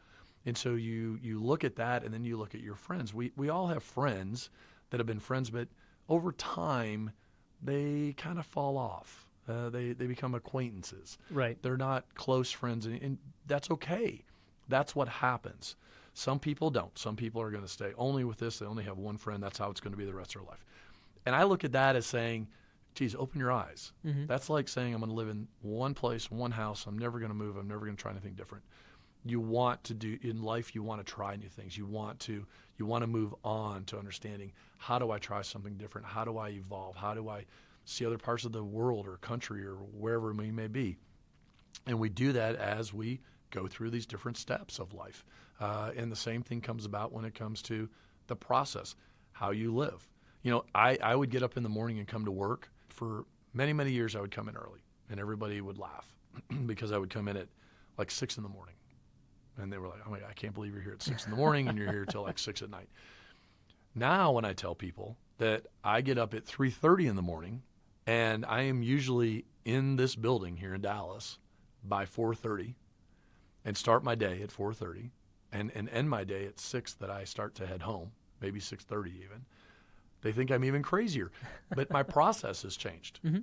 And 0.48 0.56
so 0.56 0.76
you 0.76 1.18
you 1.22 1.38
look 1.38 1.62
at 1.62 1.76
that, 1.76 2.04
and 2.04 2.12
then 2.12 2.24
you 2.24 2.38
look 2.38 2.54
at 2.54 2.62
your 2.62 2.74
friends. 2.74 3.12
We 3.12 3.32
we 3.37 3.50
all 3.50 3.66
have 3.66 3.82
friends 3.82 4.48
that 4.88 4.98
have 4.98 5.06
been 5.06 5.20
friends, 5.20 5.50
but 5.50 5.68
over 6.08 6.32
time, 6.32 7.12
they 7.62 8.14
kind 8.16 8.38
of 8.38 8.46
fall 8.46 8.78
off. 8.78 9.26
Uh, 9.46 9.68
they 9.68 9.92
they 9.92 10.06
become 10.06 10.34
acquaintances. 10.34 11.18
Right. 11.30 11.58
They're 11.61 11.76
not 11.76 12.14
close 12.14 12.50
friends, 12.50 12.87
and, 12.87 13.00
and 13.02 13.18
that's 13.46 13.70
okay. 13.72 14.24
That's 14.68 14.96
what 14.96 15.08
happens. 15.08 15.76
Some 16.14 16.38
people 16.38 16.70
don't. 16.70 16.96
Some 16.98 17.14
people 17.14 17.42
are 17.42 17.50
going 17.50 17.62
to 17.62 17.68
stay 17.68 17.92
only 17.98 18.24
with 18.24 18.38
this. 18.38 18.58
They 18.58 18.66
only 18.66 18.84
have 18.84 18.96
one 18.96 19.18
friend. 19.18 19.42
That's 19.42 19.58
how 19.58 19.70
it's 19.70 19.80
going 19.80 19.92
to 19.92 19.98
be 19.98 20.06
the 20.06 20.14
rest 20.14 20.34
of 20.34 20.40
their 20.40 20.50
life. 20.50 20.64
And 21.26 21.37
I 21.37 21.44
look 21.44 21.62
at 21.62 21.72
that 21.72 21.94
as 21.94 22.06
saying, 22.06 22.48
geez, 22.94 23.14
open 23.14 23.38
your 23.38 23.52
eyes. 23.52 23.92
Mm-hmm. 24.04 24.26
That's 24.26 24.48
like 24.48 24.66
saying 24.66 24.94
I'm 24.94 25.00
going 25.00 25.11
to 25.11 25.14
live 25.14 25.28
in 25.28 25.46
one 25.61 25.92
place, 25.92 26.30
one 26.30 26.52
house. 26.52 26.87
I'm 26.87 26.98
never 26.98 27.18
going 27.18 27.30
to 27.30 27.37
move. 27.37 27.56
I'm 27.58 27.68
never 27.68 27.84
going 27.84 27.96
to 27.96 28.02
try 28.02 28.12
anything 28.12 28.34
different. 28.34 28.64
You 29.24 29.40
want 29.40 29.85
to 29.85 29.94
do 29.94 30.18
in 30.22 30.42
life. 30.42 30.74
You 30.74 30.83
want 30.83 31.04
to 31.04 31.12
try 31.12 31.37
new 31.37 31.48
things. 31.48 31.76
You 31.76 31.87
want 31.87 32.20
to 32.20 32.46
you 32.78 32.87
want 32.87 33.02
to 33.02 33.09
move 33.09 33.35
on 33.44 33.85
to 33.87 33.98
understanding 33.98 34.52
how 34.78 34.98
do 34.98 35.11
I 35.11 35.18
try 35.18 35.42
something 35.42 35.74
different? 35.76 36.07
How 36.07 36.24
do 36.24 36.38
I 36.38 36.50
evolve? 36.50 36.96
How 36.96 37.14
do 37.14 37.28
I 37.28 37.44
see 37.85 38.07
other 38.07 38.18
parts 38.18 38.44
of 38.44 38.52
the 38.52 38.62
world 38.62 39.07
or 39.07 39.16
country 39.16 39.64
or 39.64 39.74
wherever 39.74 40.33
we 40.33 40.50
may 40.50 40.68
be? 40.68 40.96
And 41.87 41.98
we 41.98 42.09
do 42.09 42.33
that 42.33 42.57
as 42.57 42.92
we 42.92 43.20
go 43.50 43.66
through 43.66 43.90
these 43.90 44.07
different 44.07 44.37
steps 44.37 44.78
of 44.78 44.94
life. 44.94 45.24
Uh, 45.61 45.90
and 45.96 46.12
the 46.12 46.16
same 46.16 46.42
thing 46.42 46.61
comes 46.61 46.85
about 46.85 47.12
when 47.12 47.24
it 47.24 47.35
comes 47.35 47.62
to 47.62 47.88
the 48.28 48.37
process, 48.37 48.94
how 49.33 49.50
you 49.50 49.74
live. 49.74 50.07
You 50.42 50.52
know, 50.52 50.64
I, 50.74 50.98
I 51.02 51.16
would 51.16 51.31
get 51.31 51.42
up 51.42 51.57
in 51.57 51.62
the 51.62 51.68
morning 51.68 51.98
and 51.98 52.07
come 52.07 52.24
to 52.24 52.31
work. 52.31 52.70
For 52.88 53.24
many, 53.52 53.72
many 53.72 53.90
years, 53.90 54.14
I 54.14 54.20
would 54.20 54.31
come 54.31 54.48
in 54.48 54.57
early, 54.57 54.81
and 55.11 55.18
everybody 55.18 55.61
would 55.61 55.78
laugh 55.78 56.07
because 56.66 56.92
I 56.92 56.98
would 56.98 57.11
come 57.11 57.26
in 57.26 57.37
at 57.37 57.48
like 57.96 58.11
six 58.11 58.37
in 58.37 58.42
the 58.42 58.48
morning. 58.48 58.74
And 59.58 59.72
they 59.72 59.78
were 59.78 59.88
like, 59.88 60.00
oh 60.06 60.10
my 60.10 60.20
God, 60.20 60.28
I 60.30 60.34
can't 60.34 60.54
believe 60.54 60.72
you're 60.72 60.82
here 60.82 60.92
at 60.92 61.02
six 61.02 61.24
in 61.24 61.30
the 61.30 61.36
morning 61.36 61.68
and 61.68 61.76
you're 61.76 61.90
here 61.90 62.04
till 62.04 62.22
like 62.22 62.38
six 62.38 62.62
at 62.62 62.70
night. 62.70 62.88
Now, 63.94 64.32
when 64.32 64.44
I 64.44 64.52
tell 64.52 64.74
people 64.74 65.16
that 65.38 65.66
I 65.82 66.00
get 66.00 66.18
up 66.18 66.34
at 66.34 66.44
3:30 66.44 67.08
in 67.08 67.16
the 67.16 67.22
morning 67.22 67.62
and 68.06 68.44
I 68.46 68.62
am 68.62 68.82
usually 68.82 69.44
in 69.64 69.96
this 69.96 70.14
building 70.14 70.56
here 70.56 70.74
in 70.74 70.80
Dallas 70.80 71.38
by 71.82 72.04
4:30 72.04 72.74
and 73.64 73.76
start 73.76 74.04
my 74.04 74.14
day 74.14 74.42
at 74.42 74.50
4:30 74.50 75.10
and, 75.50 75.70
and 75.74 75.88
end 75.88 76.10
my 76.10 76.24
day 76.24 76.46
at 76.46 76.60
6 76.60 76.94
that 76.94 77.10
I 77.10 77.24
start 77.24 77.54
to 77.56 77.66
head 77.66 77.82
home, 77.82 78.12
maybe 78.40 78.60
6:30 78.60 79.08
even. 79.08 79.44
They 80.20 80.32
think 80.32 80.50
I'm 80.50 80.64
even 80.64 80.82
crazier, 80.82 81.30
but 81.74 81.90
my 81.90 82.02
process 82.02 82.62
has 82.62 82.76
changed. 82.76 83.20
Mm-hmm. 83.28 83.40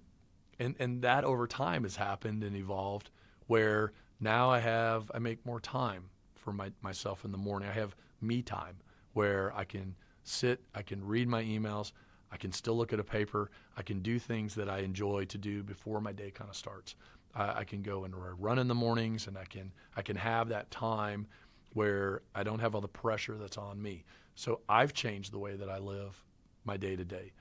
And 0.58 0.75
and 0.80 1.01
that 1.01 1.25
over 1.25 1.47
time 1.47 1.84
has 1.84 1.97
happened 1.97 2.41
and 2.41 2.56
evolved 2.56 3.10
where 3.47 3.91
now 4.19 4.49
I 4.49 4.60
have 4.60 5.12
I 5.13 5.19
make 5.19 5.45
more 5.45 5.60
time 5.60 6.10
for 6.36 6.54
my, 6.54 6.71
myself 6.82 7.25
in 7.25 7.32
the 7.32 7.38
morning. 7.38 7.69
I 7.69 7.73
have 7.73 7.95
me 8.21 8.41
time 8.41 8.78
where 9.13 9.54
I 9.56 9.63
can 9.63 9.95
sit, 10.23 10.62
I 10.73 10.82
can 10.82 11.06
read 11.06 11.28
my 11.28 11.43
emails, 11.43 11.91
I 12.32 12.38
can 12.38 12.51
still 12.51 12.75
look 12.75 12.93
at 12.93 12.99
a 12.99 13.04
paper, 13.04 13.49
I 13.78 13.82
can 13.82 14.01
do 14.01 14.19
things 14.19 14.56
that 14.56 14.69
I 14.69 14.80
enjoy 14.80 15.25
to 15.25 15.38
do 15.38 15.63
before 15.63 16.01
my 16.01 16.12
day 16.12 16.32
kind 16.32 16.49
of 16.49 16.56
starts. 16.56 16.95
I, 17.34 17.60
I 17.60 17.63
can 17.63 17.82
go 17.82 18.04
and 18.04 18.13
run 18.39 18.60
in 18.60 18.67
the 18.67 18.75
mornings, 18.75 19.28
and 19.28 19.38
I 19.38 19.45
can 19.45 19.71
I 19.95 20.01
can 20.01 20.15
have 20.15 20.49
that 20.49 20.71
time 20.71 21.28
where 21.73 22.21
I 22.34 22.43
don't 22.43 22.60
have 22.60 22.75
all 22.75 22.82
the 22.82 22.88
pressure 22.88 23.36
that's 23.36 23.58
on 23.58 23.82
me. 23.82 24.06
So 24.36 24.62
I've 24.67 24.93
changed 24.93 25.32
the 25.32 25.39
way 25.39 25.56
that 25.56 25.69
I 25.69 25.78
live 25.78 26.23
my 26.63 26.78
day 26.78 26.95
to 26.95 27.06
day. 27.06 27.32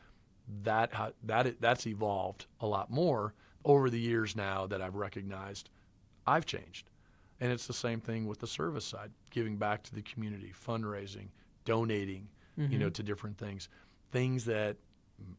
That 0.63 0.93
that 1.25 1.61
that's 1.61 1.87
evolved 1.87 2.47
a 2.61 2.67
lot 2.67 2.91
more 2.91 3.35
over 3.65 3.89
the 3.89 4.01
years 4.01 4.37
now 4.37 4.67
that 4.67 4.83
I've 4.83 4.97
recognized 4.97 5.71
I've 6.27 6.47
changed. 6.47 6.91
And 7.41 7.53
it's 7.53 7.67
the 7.67 7.75
same 7.75 8.01
thing 8.01 8.27
with 8.27 8.39
the 8.39 8.47
service 8.47 8.85
side, 8.85 9.11
giving 9.31 9.57
back 9.57 9.83
to 9.85 9.95
the 9.95 10.03
community, 10.03 10.53
fundraising, 10.67 11.29
donating, 11.65 12.29
mm-hmm. 12.59 12.73
you 12.73 12.79
know, 12.79 12.91
to 12.91 13.03
different 13.03 13.37
things, 13.39 13.69
things 14.13 14.45
that 14.45 14.77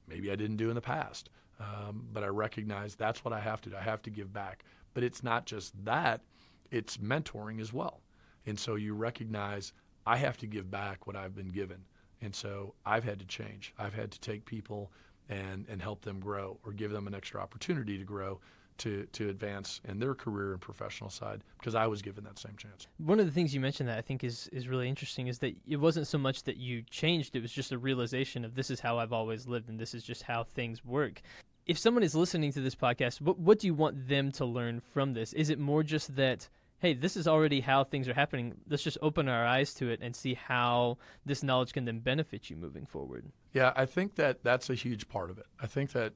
maybe 0.08 0.32
I 0.32 0.36
didn't 0.36 0.58
do 0.58 0.70
in 0.70 0.76
the 0.76 0.82
past. 0.82 1.30
Um, 1.60 2.08
but 2.12 2.24
I 2.24 2.28
recognize 2.28 2.96
that's 2.96 3.24
what 3.24 3.34
I 3.34 3.40
have 3.40 3.62
to 3.62 3.70
do. 3.70 3.78
I 3.78 3.82
have 3.82 4.02
to 4.04 4.10
give 4.10 4.34
back. 4.34 4.66
But 4.94 5.04
it's 5.04 5.24
not 5.24 5.46
just 5.46 5.74
that; 5.86 6.22
it's 6.70 6.98
mentoring 6.98 7.62
as 7.62 7.72
well. 7.72 8.02
And 8.46 8.60
so 8.60 8.76
you 8.76 8.94
recognize 8.94 9.72
I 10.06 10.18
have 10.18 10.38
to 10.38 10.48
give 10.48 10.70
back 10.70 11.08
what 11.08 11.16
I've 11.16 11.36
been 11.36 11.50
given. 11.50 11.86
And 12.22 12.36
so 12.36 12.76
I've 12.86 13.04
had 13.04 13.20
to 13.20 13.26
change. 13.26 13.74
I've 13.78 13.94
had 13.94 14.12
to 14.12 14.20
take 14.20 14.46
people 14.46 14.92
and 15.30 15.66
and 15.70 15.82
help 15.82 16.02
them 16.02 16.20
grow 16.20 16.60
or 16.66 16.72
give 16.72 16.92
them 16.92 17.08
an 17.08 17.16
extra 17.16 17.42
opportunity 17.42 17.98
to 17.98 18.04
grow 18.04 18.40
to 18.78 19.06
to 19.14 19.30
advance 19.30 19.82
in 19.88 20.00
their 20.00 20.14
career 20.14 20.52
and 20.52 20.62
professional 20.62 21.10
side 21.10 21.44
because 21.60 21.76
I 21.76 21.88
was 21.88 22.02
given 22.02 22.24
that 22.26 22.40
same 22.40 22.56
chance. 22.58 22.88
One 22.98 23.20
of 23.20 23.26
the 23.26 23.32
things 23.32 23.54
you 23.54 23.60
mentioned 23.60 23.90
that 23.90 23.98
I 23.98 24.02
think 24.02 24.24
is 24.24 24.50
is 24.52 24.68
really 24.68 24.90
interesting 24.90 25.28
is 25.28 25.40
that 25.40 25.56
it 25.68 25.78
wasn't 25.78 26.08
so 26.08 26.18
much 26.18 26.44
that 26.44 26.58
you 26.58 26.84
changed; 26.90 27.36
it 27.36 27.42
was 27.42 27.52
just 27.52 27.72
a 27.72 27.78
realization 27.78 28.46
of 28.46 28.56
this 28.56 28.70
is 28.70 28.80
how 28.80 28.98
I've 28.98 29.14
always 29.14 29.48
lived 29.48 29.70
and 29.70 29.80
this 29.80 29.94
is 29.94 30.04
just 30.04 30.24
how 30.24 30.44
things 30.44 30.84
work. 30.84 31.22
If 31.66 31.78
someone 31.78 32.04
is 32.04 32.16
listening 32.16 32.52
to 32.54 32.62
this 32.62 32.76
podcast, 32.76 33.22
what 33.22 33.40
what 33.40 33.60
do 33.60 33.68
you 33.68 33.74
want 33.74 34.08
them 34.08 34.32
to 34.34 34.46
learn 34.46 34.82
from 34.94 35.14
this? 35.14 35.34
Is 35.34 35.50
it 35.50 35.60
more 35.60 35.84
just 35.84 36.16
that? 36.16 36.48
Hey, 36.80 36.94
this 36.94 37.16
is 37.16 37.28
already 37.28 37.62
how 37.62 37.86
things 37.86 38.08
are 38.10 38.14
happening. 38.14 38.54
Let's 38.70 38.84
just 38.84 38.98
open 39.02 39.30
our 39.30 39.46
eyes 39.46 39.74
to 39.76 39.90
it 39.90 40.02
and 40.04 40.14
see 40.14 40.34
how 40.34 40.98
this 41.26 41.42
knowledge 41.42 41.72
can 41.72 41.86
then 41.86 42.00
benefit 42.00 42.50
you 42.50 42.58
moving 42.58 42.86
forward. 42.86 43.26
Yeah, 43.54 43.72
I 43.78 43.86
think 43.86 44.16
that 44.16 44.44
that's 44.44 44.70
a 44.70 44.76
huge 44.76 45.08
part 45.08 45.30
of 45.30 45.40
it. 45.40 45.46
I 45.60 45.68
think 45.68 45.94
that 45.94 46.14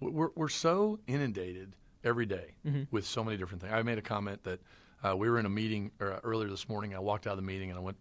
we're, 0.00 0.30
we're 0.34 0.48
so 0.48 0.98
inundated 1.06 1.76
every 2.04 2.26
day 2.26 2.54
mm-hmm. 2.66 2.82
with 2.90 3.06
so 3.06 3.24
many 3.24 3.36
different 3.36 3.62
things. 3.62 3.72
I 3.72 3.82
made 3.82 3.98
a 3.98 4.02
comment 4.02 4.44
that 4.44 4.60
uh, 5.06 5.16
we 5.16 5.28
were 5.28 5.38
in 5.38 5.46
a 5.46 5.50
meeting 5.50 5.90
uh, 6.00 6.18
earlier 6.24 6.48
this 6.48 6.68
morning. 6.68 6.94
I 6.94 6.98
walked 6.98 7.26
out 7.26 7.32
of 7.32 7.38
the 7.38 7.42
meeting 7.42 7.70
and 7.70 7.78
I 7.78 7.82
went. 7.82 7.96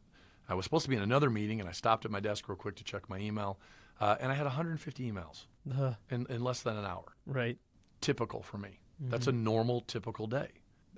I 0.49 0.53
was 0.53 0.63
supposed 0.63 0.85
to 0.85 0.89
be 0.89 0.95
in 0.95 1.01
another 1.01 1.29
meeting, 1.29 1.59
and 1.59 1.67
I 1.67 1.73
stopped 1.73 2.05
at 2.05 2.11
my 2.11 2.21
desk 2.21 2.47
real 2.47 2.55
quick 2.55 2.75
to 2.75 2.83
check 2.83 3.09
my 3.09 3.17
email, 3.17 3.59
uh, 3.99 4.15
and 4.21 4.31
I 4.31 4.35
had 4.35 4.45
150 4.45 5.11
emails 5.11 5.45
uh, 5.77 5.93
in, 6.09 6.25
in 6.29 6.41
less 6.41 6.61
than 6.61 6.77
an 6.77 6.85
hour. 6.85 7.03
Right. 7.25 7.57
Typical 7.99 8.41
for 8.41 8.57
me. 8.57 8.79
Mm-hmm. 9.01 9.11
That's 9.11 9.27
a 9.27 9.33
normal, 9.33 9.81
typical 9.81 10.25
day. 10.25 10.47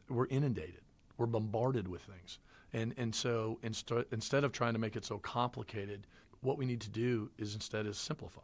We're 0.07 0.27
inundated. 0.27 0.81
We're 1.17 1.25
bombarded 1.25 1.87
with 1.87 2.01
things, 2.03 2.39
and 2.73 2.93
and 2.97 3.13
so 3.13 3.59
inst- 3.63 3.91
instead 4.11 4.43
of 4.43 4.51
trying 4.51 4.73
to 4.73 4.79
make 4.79 4.95
it 4.95 5.03
so 5.03 5.17
complicated, 5.17 6.07
what 6.41 6.57
we 6.57 6.65
need 6.65 6.81
to 6.81 6.89
do 6.89 7.29
is 7.37 7.55
instead 7.55 7.85
is 7.85 7.97
simplify. 7.97 8.41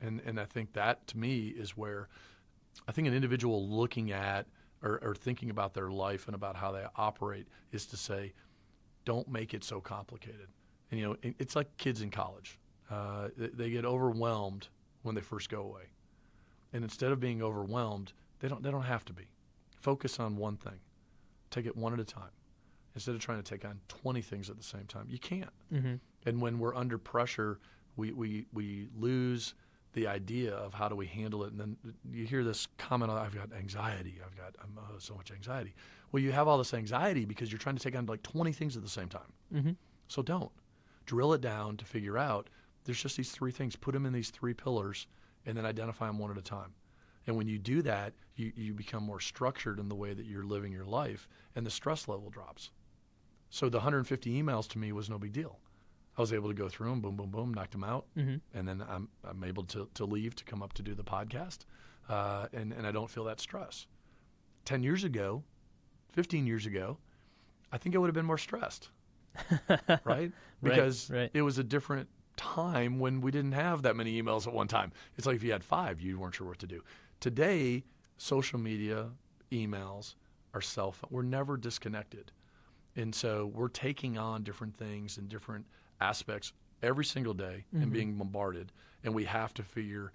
And 0.00 0.20
and 0.24 0.38
I 0.38 0.44
think 0.44 0.74
that 0.74 1.06
to 1.08 1.18
me 1.18 1.48
is 1.48 1.76
where 1.76 2.08
I 2.86 2.92
think 2.92 3.08
an 3.08 3.14
individual 3.14 3.68
looking 3.68 4.12
at 4.12 4.46
or, 4.82 4.98
or, 5.02 5.14
thinking 5.14 5.50
about 5.50 5.74
their 5.74 5.90
life 5.90 6.26
and 6.26 6.34
about 6.34 6.56
how 6.56 6.72
they 6.72 6.84
operate 6.96 7.46
is 7.70 7.86
to 7.86 7.96
say, 7.96 8.32
don't 9.04 9.28
make 9.28 9.54
it 9.54 9.62
so 9.62 9.80
complicated. 9.80 10.48
And 10.90 11.00
you 11.00 11.06
know, 11.06 11.16
it's 11.22 11.56
like 11.56 11.76
kids 11.76 12.02
in 12.02 12.10
college; 12.10 12.58
uh, 12.90 13.28
they, 13.36 13.70
get 13.70 13.84
overwhelmed 13.84 14.68
when 15.02 15.14
they 15.14 15.20
first 15.20 15.48
go 15.48 15.62
away, 15.62 15.84
and 16.72 16.84
instead 16.84 17.12
of 17.12 17.20
being 17.20 17.42
overwhelmed, 17.42 18.12
they 18.40 18.48
don't 18.48 18.62
they 18.62 18.70
don't 18.70 18.82
have 18.82 19.04
to 19.06 19.12
be. 19.14 19.24
Focus 19.80 20.20
on 20.20 20.36
one 20.36 20.56
thing, 20.56 20.80
take 21.50 21.64
it 21.64 21.76
one 21.76 21.94
at 21.94 22.00
a 22.00 22.04
time, 22.04 22.30
instead 22.94 23.14
of 23.14 23.22
trying 23.22 23.42
to 23.42 23.42
take 23.42 23.64
on 23.64 23.80
20 23.88 24.20
things 24.20 24.50
at 24.50 24.58
the 24.58 24.62
same 24.62 24.84
time. 24.84 25.06
You 25.08 25.18
can't. 25.18 25.50
Mm-hmm. 25.72 25.94
And 26.26 26.40
when 26.42 26.58
we're 26.58 26.74
under 26.74 26.98
pressure, 26.98 27.58
we 27.96 28.12
we 28.12 28.44
we 28.52 28.88
lose 28.94 29.54
the 29.92 30.06
idea 30.06 30.54
of 30.54 30.74
how 30.74 30.88
do 30.88 30.96
we 30.96 31.06
handle 31.06 31.44
it, 31.44 31.52
and 31.52 31.60
then 31.60 31.76
you 32.10 32.24
hear 32.24 32.44
this 32.44 32.66
comment, 32.78 33.10
"I've 33.10 33.34
got 33.34 33.52
anxiety. 33.52 34.20
I've 34.24 34.36
got 34.36 34.54
I'm, 34.62 34.78
oh, 34.78 34.98
so 34.98 35.14
much 35.14 35.30
anxiety." 35.30 35.74
Well, 36.10 36.22
you 36.22 36.32
have 36.32 36.48
all 36.48 36.58
this 36.58 36.74
anxiety 36.74 37.24
because 37.24 37.50
you're 37.50 37.58
trying 37.58 37.76
to 37.76 37.82
take 37.82 37.96
on 37.96 38.06
like 38.06 38.22
20 38.22 38.52
things 38.52 38.76
at 38.76 38.82
the 38.82 38.88
same 38.88 39.08
time. 39.08 39.32
Mm-hmm. 39.52 39.72
So 40.08 40.22
don't 40.22 40.52
drill 41.06 41.32
it 41.32 41.40
down 41.40 41.76
to 41.78 41.84
figure 41.84 42.18
out. 42.18 42.48
There's 42.84 43.00
just 43.00 43.16
these 43.16 43.30
three 43.30 43.52
things. 43.52 43.76
Put 43.76 43.92
them 43.92 44.06
in 44.06 44.12
these 44.12 44.30
three 44.30 44.54
pillars, 44.54 45.06
and 45.46 45.56
then 45.56 45.66
identify 45.66 46.06
them 46.06 46.18
one 46.18 46.30
at 46.30 46.38
a 46.38 46.42
time. 46.42 46.74
And 47.26 47.36
when 47.36 47.46
you 47.46 47.58
do 47.58 47.82
that, 47.82 48.14
you, 48.34 48.52
you 48.56 48.74
become 48.74 49.04
more 49.04 49.20
structured 49.20 49.78
in 49.78 49.88
the 49.88 49.94
way 49.94 50.12
that 50.14 50.26
you're 50.26 50.44
living 50.44 50.72
your 50.72 50.84
life, 50.84 51.28
and 51.54 51.64
the 51.64 51.70
stress 51.70 52.08
level 52.08 52.30
drops. 52.30 52.70
So 53.50 53.68
the 53.68 53.78
150 53.78 54.42
emails 54.42 54.68
to 54.70 54.78
me 54.78 54.92
was 54.92 55.08
no 55.08 55.18
big 55.18 55.32
deal. 55.32 55.58
I 56.16 56.20
was 56.20 56.32
able 56.32 56.48
to 56.48 56.54
go 56.54 56.68
through 56.68 56.90
them, 56.90 57.00
boom, 57.00 57.16
boom, 57.16 57.30
boom, 57.30 57.54
knocked 57.54 57.72
them 57.72 57.84
out, 57.84 58.06
Mm-hmm. 58.16 58.36
and 58.58 58.68
then 58.68 58.84
I'm 58.88 59.08
I'm 59.24 59.42
able 59.44 59.64
to 59.64 59.88
to 59.94 60.04
leave 60.04 60.34
to 60.36 60.44
come 60.44 60.62
up 60.62 60.72
to 60.74 60.82
do 60.82 60.94
the 60.94 61.04
podcast, 61.04 61.60
uh, 62.08 62.48
and 62.52 62.72
and 62.72 62.86
I 62.86 62.92
don't 62.92 63.08
feel 63.10 63.24
that 63.24 63.40
stress. 63.40 63.86
Ten 64.64 64.82
years 64.82 65.04
ago, 65.04 65.42
fifteen 66.12 66.46
years 66.46 66.66
ago, 66.66 66.98
I 67.72 67.78
think 67.78 67.94
I 67.94 67.98
would 67.98 68.08
have 68.08 68.14
been 68.14 68.26
more 68.26 68.38
stressed, 68.38 68.90
right? 70.04 70.30
Because 70.62 71.10
right. 71.10 71.30
it 71.32 71.42
was 71.42 71.58
a 71.58 71.64
different 71.64 72.08
time 72.36 72.98
when 72.98 73.20
we 73.20 73.30
didn't 73.30 73.52
have 73.52 73.82
that 73.82 73.96
many 73.96 74.20
emails 74.22 74.46
at 74.46 74.52
one 74.52 74.68
time. 74.68 74.92
It's 75.16 75.26
like 75.26 75.36
if 75.36 75.42
you 75.42 75.52
had 75.52 75.64
five, 75.64 76.00
you 76.00 76.18
weren't 76.18 76.34
sure 76.34 76.46
what 76.46 76.58
to 76.60 76.66
do. 76.66 76.82
Today, 77.20 77.84
social 78.16 78.58
media, 78.58 79.08
emails, 79.50 80.14
our 80.54 80.60
cell 80.60 80.92
phone, 80.92 81.08
we're 81.10 81.22
never 81.22 81.56
disconnected. 81.56 82.32
And 82.96 83.14
so 83.14 83.50
we're 83.54 83.68
taking 83.68 84.18
on 84.18 84.42
different 84.42 84.76
things 84.76 85.16
and 85.18 85.28
different 85.28 85.66
aspects 86.02 86.52
every 86.82 87.04
single 87.04 87.34
day 87.34 87.64
Mhm. 87.74 87.82
and 87.82 87.92
being 87.92 88.16
bombarded. 88.18 88.72
And 89.04 89.14
we 89.14 89.24
have 89.24 89.54
to 89.54 89.62
figure 89.62 90.12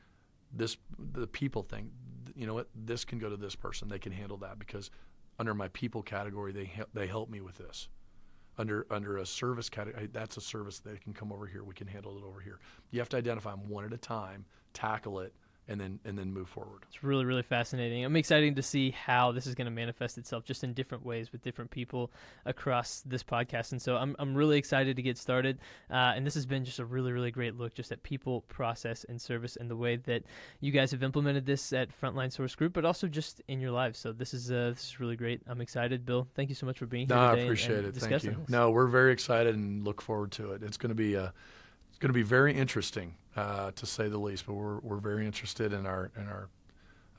this, 0.51 0.77
the 0.97 1.27
people 1.27 1.63
thing, 1.63 1.91
you 2.35 2.45
know 2.45 2.53
what, 2.53 2.69
this 2.75 3.05
can 3.05 3.19
go 3.19 3.29
to 3.29 3.37
this 3.37 3.55
person. 3.55 3.87
They 3.87 3.99
can 3.99 4.11
handle 4.11 4.37
that 4.37 4.59
because 4.59 4.91
under 5.39 5.53
my 5.53 5.69
people 5.69 6.03
category, 6.03 6.51
they, 6.51 6.71
they 6.93 7.07
help 7.07 7.29
me 7.29 7.41
with 7.41 7.57
this. 7.57 7.87
Under, 8.57 8.87
under 8.89 9.17
a 9.17 9.25
service 9.25 9.69
category, 9.69 10.07
that's 10.07 10.35
a 10.37 10.41
service 10.41 10.79
they 10.79 10.97
can 10.97 11.13
come 11.13 11.31
over 11.31 11.45
here. 11.45 11.63
We 11.63 11.75
can 11.75 11.87
handle 11.87 12.17
it 12.17 12.23
over 12.23 12.39
here. 12.39 12.59
You 12.91 12.99
have 12.99 13.09
to 13.09 13.17
identify 13.17 13.51
them 13.51 13.69
one 13.69 13.85
at 13.85 13.93
a 13.93 13.97
time, 13.97 14.45
tackle 14.73 15.19
it, 15.19 15.33
and 15.67 15.79
then, 15.79 15.99
and 16.05 16.17
then 16.17 16.33
move 16.33 16.47
forward. 16.49 16.83
It's 16.87 17.03
really, 17.03 17.25
really 17.25 17.43
fascinating. 17.43 18.05
I'm 18.05 18.15
excited 18.15 18.55
to 18.55 18.61
see 18.61 18.91
how 18.91 19.31
this 19.31 19.45
is 19.47 19.55
going 19.55 19.65
to 19.65 19.71
manifest 19.71 20.17
itself 20.17 20.43
just 20.45 20.63
in 20.63 20.73
different 20.73 21.05
ways 21.05 21.31
with 21.31 21.41
different 21.43 21.69
people 21.71 22.11
across 22.45 23.01
this 23.05 23.23
podcast. 23.23 23.71
And 23.71 23.81
so 23.81 23.97
I'm, 23.97 24.15
I'm 24.19 24.33
really 24.35 24.57
excited 24.57 24.95
to 24.95 25.01
get 25.01 25.17
started. 25.17 25.59
Uh, 25.91 26.13
and 26.15 26.25
this 26.25 26.33
has 26.35 26.45
been 26.45 26.63
just 26.65 26.79
a 26.79 26.85
really, 26.85 27.11
really 27.11 27.31
great 27.31 27.55
look 27.55 27.73
just 27.73 27.91
at 27.91 28.01
people, 28.03 28.41
process, 28.41 29.05
and 29.09 29.21
service 29.21 29.57
and 29.57 29.69
the 29.69 29.75
way 29.75 29.97
that 29.97 30.23
you 30.61 30.71
guys 30.71 30.91
have 30.91 31.03
implemented 31.03 31.45
this 31.45 31.73
at 31.73 31.89
Frontline 32.01 32.31
Source 32.31 32.55
Group, 32.55 32.73
but 32.73 32.85
also 32.85 33.07
just 33.07 33.41
in 33.47 33.59
your 33.59 33.71
lives. 33.71 33.99
So 33.99 34.11
this 34.11 34.33
is 34.33 34.51
uh, 34.51 34.71
this 34.73 34.85
is 34.85 34.99
really 34.99 35.15
great. 35.15 35.41
I'm 35.47 35.61
excited. 35.61 36.05
Bill, 36.05 36.27
thank 36.35 36.49
you 36.49 36.55
so 36.55 36.65
much 36.65 36.79
for 36.79 36.85
being 36.85 37.07
here 37.07 37.15
No, 37.15 37.23
I 37.23 37.29
today. 37.31 37.41
and- 37.41 37.47
appreciate 37.49 37.79
and 37.79 37.87
it. 37.87 37.95
Thank 37.95 38.23
you. 38.23 38.31
this. 38.31 38.49
No, 38.49 38.71
we're 38.71 38.87
very 38.87 39.11
excited 39.11 39.55
and 39.55 39.83
look 39.83 40.01
forward 40.01 40.31
to 40.33 40.53
it. 40.53 40.63
It's 40.63 40.77
going 40.77 40.89
to 40.89 40.95
be 40.95 41.15
uh, 41.17 41.29
it's 41.89 41.99
going 41.99 42.09
to 42.09 42.13
be 42.13 42.23
very 42.23 42.53
interesting, 42.53 43.15
uh, 43.37 43.71
to 43.71 43.85
say 43.85 44.09
the 44.09 44.17
least. 44.17 44.45
But 44.45 44.55
we're 44.55 44.79
we're 44.79 44.97
very 44.97 45.25
interested 45.25 45.71
in 45.71 45.85
our 45.85 46.11
in 46.17 46.27
our 46.27 46.49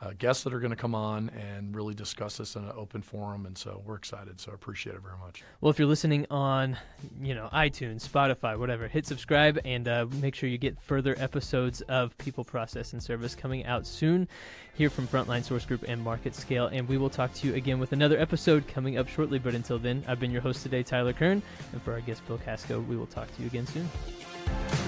uh, 0.00 0.12
guests 0.18 0.44
that 0.44 0.54
are 0.54 0.60
going 0.60 0.70
to 0.70 0.76
come 0.76 0.94
on 0.94 1.30
and 1.30 1.74
really 1.74 1.94
discuss 1.94 2.36
this 2.36 2.54
in 2.54 2.64
an 2.64 2.72
open 2.76 3.02
forum. 3.02 3.46
And 3.46 3.56
so 3.56 3.82
we're 3.84 3.96
excited. 3.96 4.40
So 4.40 4.52
I 4.52 4.54
appreciate 4.54 4.94
it 4.94 5.02
very 5.02 5.16
much. 5.18 5.42
Well, 5.60 5.70
if 5.70 5.78
you're 5.78 5.88
listening 5.88 6.26
on, 6.30 6.76
you 7.20 7.34
know, 7.34 7.48
iTunes, 7.52 8.08
Spotify, 8.08 8.56
whatever, 8.56 8.86
hit 8.86 9.06
subscribe 9.06 9.58
and 9.64 9.88
uh, 9.88 10.06
make 10.20 10.34
sure 10.34 10.48
you 10.48 10.58
get 10.58 10.80
further 10.80 11.16
episodes 11.18 11.80
of 11.82 12.16
People, 12.18 12.44
Process, 12.44 12.92
and 12.92 13.02
Service 13.02 13.34
coming 13.34 13.64
out 13.66 13.86
soon 13.86 14.28
here 14.74 14.90
from 14.90 15.08
Frontline 15.08 15.42
Source 15.42 15.64
Group 15.64 15.84
and 15.88 16.00
Market 16.00 16.34
Scale. 16.34 16.66
And 16.66 16.88
we 16.88 16.96
will 16.96 17.10
talk 17.10 17.34
to 17.34 17.48
you 17.48 17.54
again 17.54 17.80
with 17.80 17.92
another 17.92 18.18
episode 18.18 18.68
coming 18.68 18.98
up 18.98 19.08
shortly. 19.08 19.40
But 19.40 19.54
until 19.54 19.78
then, 19.80 20.04
I've 20.06 20.20
been 20.20 20.30
your 20.30 20.42
host 20.42 20.62
today, 20.62 20.84
Tyler 20.84 21.12
Kern. 21.12 21.42
And 21.72 21.82
for 21.82 21.92
our 21.92 22.00
guest, 22.00 22.24
Bill 22.28 22.38
Kasko, 22.38 22.86
we 22.86 22.96
will 22.96 23.06
talk 23.06 23.34
to 23.34 23.42
you 23.42 23.48
again 23.48 23.66
soon. 23.66 24.87